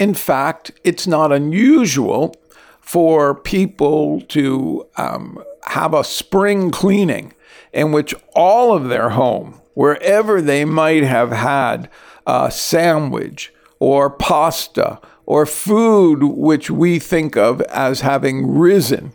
In 0.00 0.14
fact, 0.14 0.72
it's 0.82 1.06
not 1.06 1.32
unusual 1.32 2.34
for 2.80 3.36
people 3.36 4.20
to 4.22 4.84
um, 4.96 5.42
have 5.66 5.94
a 5.94 6.02
spring 6.02 6.72
cleaning 6.72 7.34
in 7.72 7.92
which 7.92 8.14
all 8.34 8.74
of 8.74 8.88
their 8.88 9.10
home, 9.10 9.60
wherever 9.74 10.42
they 10.42 10.64
might 10.64 11.04
have 11.04 11.30
had 11.30 11.88
a 12.26 12.50
sandwich 12.50 13.52
or 13.78 14.10
pasta 14.10 15.00
or 15.24 15.46
food 15.46 16.24
which 16.24 16.68
we 16.68 16.98
think 16.98 17.36
of 17.36 17.60
as 17.62 18.00
having 18.00 18.58
risen, 18.58 19.12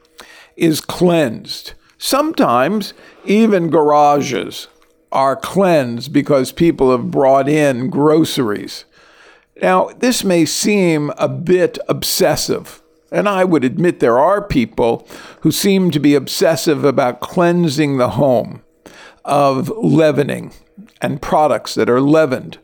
is 0.55 0.79
cleansed. 0.79 1.73
Sometimes 2.05 2.93
even 3.23 3.69
garages 3.69 4.67
are 5.13 5.37
cleansed 5.37 6.11
because 6.11 6.51
people 6.51 6.91
have 6.91 7.09
brought 7.09 7.47
in 7.47 7.89
groceries. 7.89 8.83
Now, 9.61 9.87
this 9.99 10.21
may 10.21 10.43
seem 10.43 11.11
a 11.17 11.29
bit 11.29 11.79
obsessive, 11.87 12.81
and 13.09 13.29
I 13.29 13.45
would 13.45 13.63
admit 13.63 14.01
there 14.01 14.19
are 14.19 14.45
people 14.45 15.07
who 15.43 15.51
seem 15.51 15.91
to 15.91 15.99
be 16.01 16.13
obsessive 16.13 16.83
about 16.83 17.21
cleansing 17.21 17.95
the 17.95 18.09
home 18.09 18.63
of 19.23 19.69
leavening 19.69 20.51
and 21.01 21.21
products 21.21 21.73
that 21.75 21.89
are 21.89 22.01
leavened. 22.01 22.57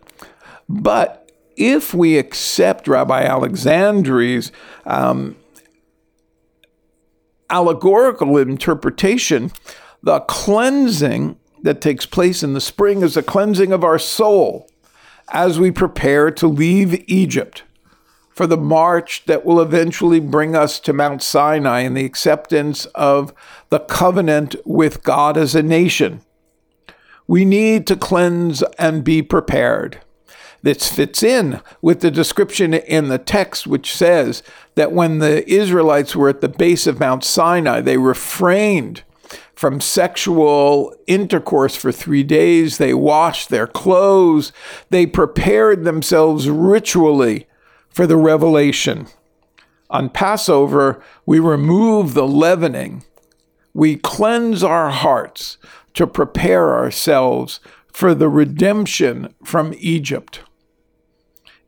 But 0.68 1.32
if 1.56 1.94
we 1.94 2.18
accept 2.18 2.90
Rabbi 2.90 3.24
Alexandri's 3.24 4.52
um, 4.86 5.38
allegorical 7.50 8.38
interpretation, 8.38 9.52
the 10.02 10.20
cleansing 10.22 11.38
that 11.62 11.82
takes 11.82 12.06
place 12.06 12.44
in 12.44 12.54
the 12.54 12.62
spring 12.62 13.02
is 13.02 13.18
a 13.18 13.24
cleansing 13.24 13.72
of 13.72 13.84
our 13.84 14.00
soul 14.00 14.70
as 15.32 15.60
we 15.60 15.72
prepare 15.72 16.32
to 16.32 16.48
leave 16.48 17.04
Egypt 17.10 17.64
for 18.30 18.48
the 18.48 18.58
march 18.58 19.26
that 19.26 19.46
will 19.46 19.60
eventually 19.60 20.20
bring 20.20 20.56
us 20.56 20.80
to 20.80 20.94
Mount 20.94 21.22
Sinai 21.22 21.82
and 21.82 21.98
the 21.98 22.06
acceptance 22.06 22.86
of 22.96 23.34
the 23.70 23.80
covenant 23.80 24.56
with 24.66 25.04
God 25.04 25.38
as 25.38 25.56
a 25.56 25.62
nation. 25.62 26.22
We 27.28 27.44
need 27.44 27.86
to 27.88 27.98
cleanse 27.98 28.64
and 28.80 29.04
be 29.04 29.22
prepared. 29.22 30.00
This 30.62 30.92
fits 30.92 31.24
in 31.24 31.62
with 31.82 32.02
the 32.02 32.12
description 32.12 32.74
in 32.74 33.08
the 33.08 33.18
text, 33.18 33.66
which 33.66 33.96
says 33.96 34.44
that 34.76 34.92
when 34.92 35.20
the 35.20 35.50
Israelites 35.50 36.16
were 36.16 36.30
at 36.30 36.42
the 36.42 36.50
base 36.50 36.86
of 36.86 37.00
Mount 37.00 37.24
Sinai, 37.24 37.82
they 37.82 37.98
refrained 37.98 39.04
from 39.54 39.82
sexual 39.82 40.96
intercourse 41.08 41.76
for 41.76 41.92
three 41.92 42.24
days. 42.24 42.78
They 42.78 42.94
washed 42.94 43.50
their 43.50 43.68
clothes. 43.68 44.52
They 44.90 45.06
prepared 45.06 45.84
themselves 45.84 46.50
ritually 46.50 47.48
for 47.90 48.08
the 48.08 48.18
revelation. 48.18 49.08
On 49.90 50.10
Passover, 50.10 51.02
we 51.26 51.40
remove 51.40 52.14
the 52.14 52.28
leavening. 52.28 53.04
We 53.74 53.98
cleanse 53.98 54.64
our 54.64 54.90
hearts 54.92 55.58
to 55.96 56.08
prepare 56.08 56.76
ourselves 56.76 57.60
for 57.92 58.14
the 58.14 58.30
redemption 58.30 59.34
from 59.44 59.74
Egypt. 59.78 60.42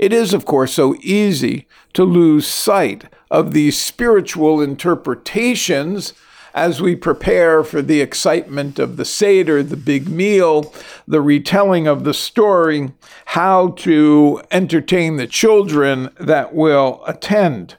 It 0.01 0.11
is, 0.11 0.33
of 0.33 0.45
course, 0.45 0.73
so 0.73 0.95
easy 1.01 1.67
to 1.93 2.03
lose 2.03 2.47
sight 2.47 3.03
of 3.29 3.53
these 3.53 3.79
spiritual 3.79 4.59
interpretations 4.59 6.13
as 6.55 6.81
we 6.81 6.95
prepare 6.95 7.63
for 7.63 7.83
the 7.83 8.01
excitement 8.01 8.79
of 8.79 8.97
the 8.97 9.05
Seder, 9.05 9.61
the 9.61 9.77
big 9.77 10.09
meal, 10.09 10.73
the 11.07 11.21
retelling 11.21 11.85
of 11.85 12.03
the 12.03 12.15
story, 12.15 12.91
how 13.25 13.69
to 13.69 14.41
entertain 14.49 15.17
the 15.17 15.27
children 15.27 16.09
that 16.19 16.55
will 16.55 17.03
attend. 17.05 17.75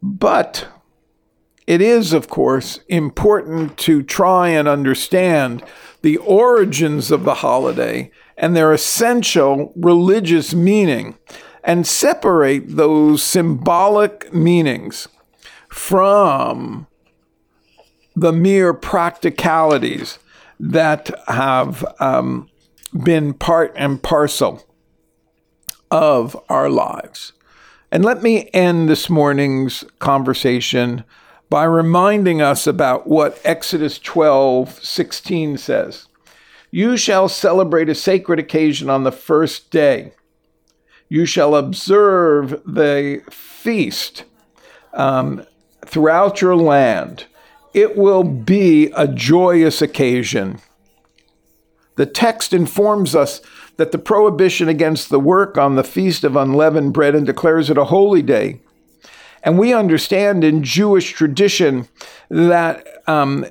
But 0.00 0.68
it 1.66 1.80
is, 1.80 2.12
of 2.12 2.28
course, 2.28 2.78
important 2.88 3.76
to 3.78 4.04
try 4.04 4.50
and 4.50 4.68
understand 4.68 5.64
the 6.02 6.16
origins 6.18 7.10
of 7.10 7.24
the 7.24 7.34
holiday 7.34 8.12
and 8.40 8.56
their 8.56 8.72
essential 8.72 9.70
religious 9.76 10.54
meaning 10.54 11.16
and 11.62 11.86
separate 11.86 12.74
those 12.76 13.22
symbolic 13.22 14.32
meanings 14.32 15.06
from 15.68 16.86
the 18.16 18.32
mere 18.32 18.72
practicalities 18.72 20.18
that 20.58 21.10
have 21.28 21.84
um, 22.00 22.48
been 23.04 23.34
part 23.34 23.72
and 23.76 24.02
parcel 24.02 24.64
of 25.90 26.34
our 26.48 26.70
lives. 26.70 27.34
And 27.92 28.04
let 28.04 28.22
me 28.22 28.48
end 28.54 28.88
this 28.88 29.10
morning's 29.10 29.84
conversation 29.98 31.04
by 31.50 31.64
reminding 31.64 32.40
us 32.40 32.66
about 32.66 33.06
what 33.06 33.38
Exodus 33.44 33.98
12 33.98 34.82
16 34.82 35.58
says. 35.58 36.06
You 36.70 36.96
shall 36.96 37.28
celebrate 37.28 37.88
a 37.88 37.94
sacred 37.94 38.38
occasion 38.38 38.88
on 38.88 39.04
the 39.04 39.12
first 39.12 39.70
day. 39.70 40.12
You 41.08 41.26
shall 41.26 41.56
observe 41.56 42.62
the 42.64 43.22
feast 43.30 44.24
um, 44.94 45.44
throughout 45.84 46.40
your 46.40 46.56
land. 46.56 47.24
It 47.74 47.96
will 47.96 48.22
be 48.24 48.92
a 48.96 49.08
joyous 49.08 49.82
occasion. 49.82 50.60
The 51.96 52.06
text 52.06 52.52
informs 52.52 53.14
us 53.14 53.40
that 53.76 53.92
the 53.92 53.98
prohibition 53.98 54.68
against 54.68 55.08
the 55.08 55.20
work 55.20 55.58
on 55.58 55.74
the 55.74 55.84
Feast 55.84 56.22
of 56.24 56.36
Unleavened 56.36 56.92
Bread 56.92 57.14
and 57.14 57.26
declares 57.26 57.70
it 57.70 57.78
a 57.78 57.86
holy 57.86 58.22
day. 58.22 58.60
And 59.42 59.58
we 59.58 59.72
understand 59.72 60.44
in 60.44 60.62
Jewish 60.62 61.12
tradition 61.12 61.88
that 62.28 62.86
um, 63.08 63.46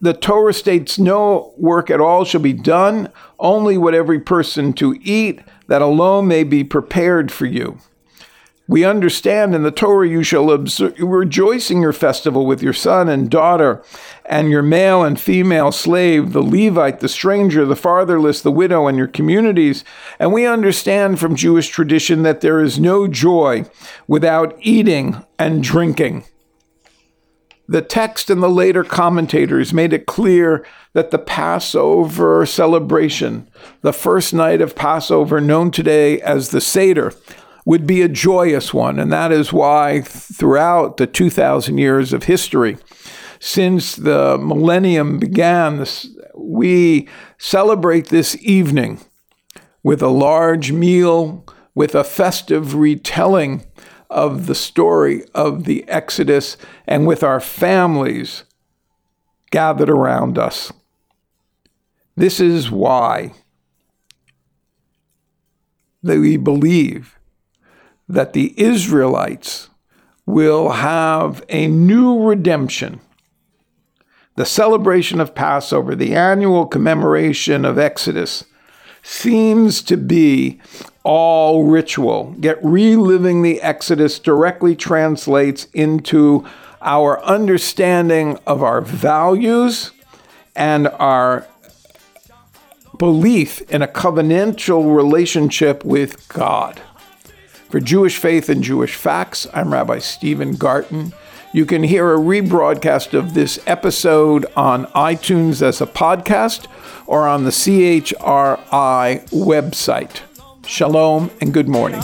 the 0.00 0.14
Torah 0.14 0.52
states 0.52 0.98
no 0.98 1.54
work 1.56 1.90
at 1.90 2.00
all 2.00 2.24
shall 2.24 2.40
be 2.40 2.52
done, 2.52 3.10
only 3.38 3.78
what 3.78 3.94
every 3.94 4.20
person 4.20 4.72
to 4.74 4.98
eat, 5.02 5.40
that 5.68 5.82
alone 5.82 6.28
may 6.28 6.44
be 6.44 6.64
prepared 6.64 7.32
for 7.32 7.46
you. 7.46 7.78
We 8.68 8.84
understand 8.84 9.54
in 9.54 9.62
the 9.62 9.70
Torah 9.70 10.08
you 10.08 10.24
shall 10.24 10.50
observe, 10.50 10.98
rejoice 10.98 11.70
in 11.70 11.80
your 11.80 11.92
festival 11.92 12.46
with 12.46 12.62
your 12.62 12.72
son 12.72 13.08
and 13.08 13.30
daughter, 13.30 13.82
and 14.24 14.50
your 14.50 14.62
male 14.62 15.04
and 15.04 15.20
female 15.20 15.70
slave, 15.70 16.32
the 16.32 16.42
Levite, 16.42 16.98
the 16.98 17.08
stranger, 17.08 17.64
the 17.64 17.76
fatherless, 17.76 18.42
the 18.42 18.50
widow, 18.50 18.88
and 18.88 18.98
your 18.98 19.06
communities. 19.06 19.84
And 20.18 20.32
we 20.32 20.46
understand 20.46 21.20
from 21.20 21.36
Jewish 21.36 21.68
tradition 21.68 22.24
that 22.24 22.40
there 22.40 22.60
is 22.60 22.80
no 22.80 23.06
joy 23.06 23.66
without 24.08 24.56
eating 24.60 25.24
and 25.38 25.62
drinking. 25.62 26.24
The 27.68 27.82
text 27.82 28.30
and 28.30 28.42
the 28.42 28.48
later 28.48 28.84
commentators 28.84 29.72
made 29.72 29.92
it 29.92 30.06
clear 30.06 30.64
that 30.92 31.10
the 31.10 31.18
Passover 31.18 32.46
celebration, 32.46 33.48
the 33.82 33.92
first 33.92 34.32
night 34.32 34.60
of 34.60 34.76
Passover, 34.76 35.40
known 35.40 35.70
today 35.70 36.20
as 36.20 36.50
the 36.50 36.60
Seder, 36.60 37.12
would 37.64 37.86
be 37.86 38.02
a 38.02 38.08
joyous 38.08 38.72
one. 38.72 38.98
And 39.00 39.12
that 39.12 39.32
is 39.32 39.52
why, 39.52 40.00
throughout 40.02 40.96
the 40.96 41.06
2,000 41.08 41.76
years 41.78 42.12
of 42.12 42.24
history, 42.24 42.78
since 43.40 43.96
the 43.96 44.38
millennium 44.38 45.18
began, 45.18 45.84
we 46.36 47.08
celebrate 47.38 48.08
this 48.08 48.36
evening 48.40 49.00
with 49.82 50.00
a 50.00 50.08
large 50.08 50.70
meal, 50.72 51.44
with 51.74 51.94
a 51.94 52.04
festive 52.04 52.74
retelling 52.76 53.64
of 54.16 54.46
the 54.46 54.54
story 54.54 55.22
of 55.34 55.64
the 55.64 55.86
Exodus, 55.88 56.56
and 56.88 57.06
with 57.06 57.22
our 57.22 57.38
families 57.38 58.44
gathered 59.50 59.90
around 59.90 60.38
us. 60.38 60.72
This 62.16 62.40
is 62.40 62.70
why 62.70 63.34
that 66.02 66.18
we 66.18 66.38
believe 66.38 67.18
that 68.08 68.32
the 68.32 68.58
Israelites 68.58 69.68
will 70.24 70.70
have 70.70 71.44
a 71.50 71.66
new 71.66 72.26
redemption. 72.26 73.00
The 74.36 74.46
celebration 74.46 75.20
of 75.20 75.34
Passover, 75.34 75.94
the 75.94 76.14
annual 76.14 76.64
commemoration 76.66 77.66
of 77.66 77.78
Exodus, 77.78 78.44
seems 79.06 79.82
to 79.82 79.96
be 79.96 80.60
all 81.04 81.64
ritual. 81.64 82.34
Yet 82.40 82.58
reliving 82.60 83.42
the 83.42 83.62
Exodus 83.62 84.18
directly 84.18 84.74
translates 84.74 85.68
into 85.72 86.44
our 86.82 87.22
understanding 87.22 88.36
of 88.48 88.64
our 88.64 88.80
values 88.80 89.92
and 90.56 90.88
our 90.88 91.46
belief 92.98 93.60
in 93.70 93.80
a 93.80 93.88
covenantal 93.88 94.94
relationship 94.96 95.84
with 95.84 96.26
God. 96.28 96.80
For 97.68 97.78
Jewish 97.78 98.16
Faith 98.16 98.48
and 98.48 98.62
Jewish 98.62 98.96
Facts, 98.96 99.46
I'm 99.54 99.72
Rabbi 99.72 100.00
Stephen 100.00 100.56
Garten. 100.56 101.12
You 101.52 101.64
can 101.64 101.82
hear 101.82 102.12
a 102.12 102.18
rebroadcast 102.18 103.14
of 103.14 103.34
this 103.34 103.58
episode 103.66 104.46
on 104.56 104.86
iTunes 104.86 105.62
as 105.62 105.80
a 105.80 105.86
podcast 105.86 106.66
or 107.06 107.26
on 107.26 107.44
the 107.44 107.50
CHRI 107.50 109.28
website. 109.30 110.20
Shalom 110.66 111.30
and 111.40 111.54
good 111.54 111.68
morning. 111.68 112.02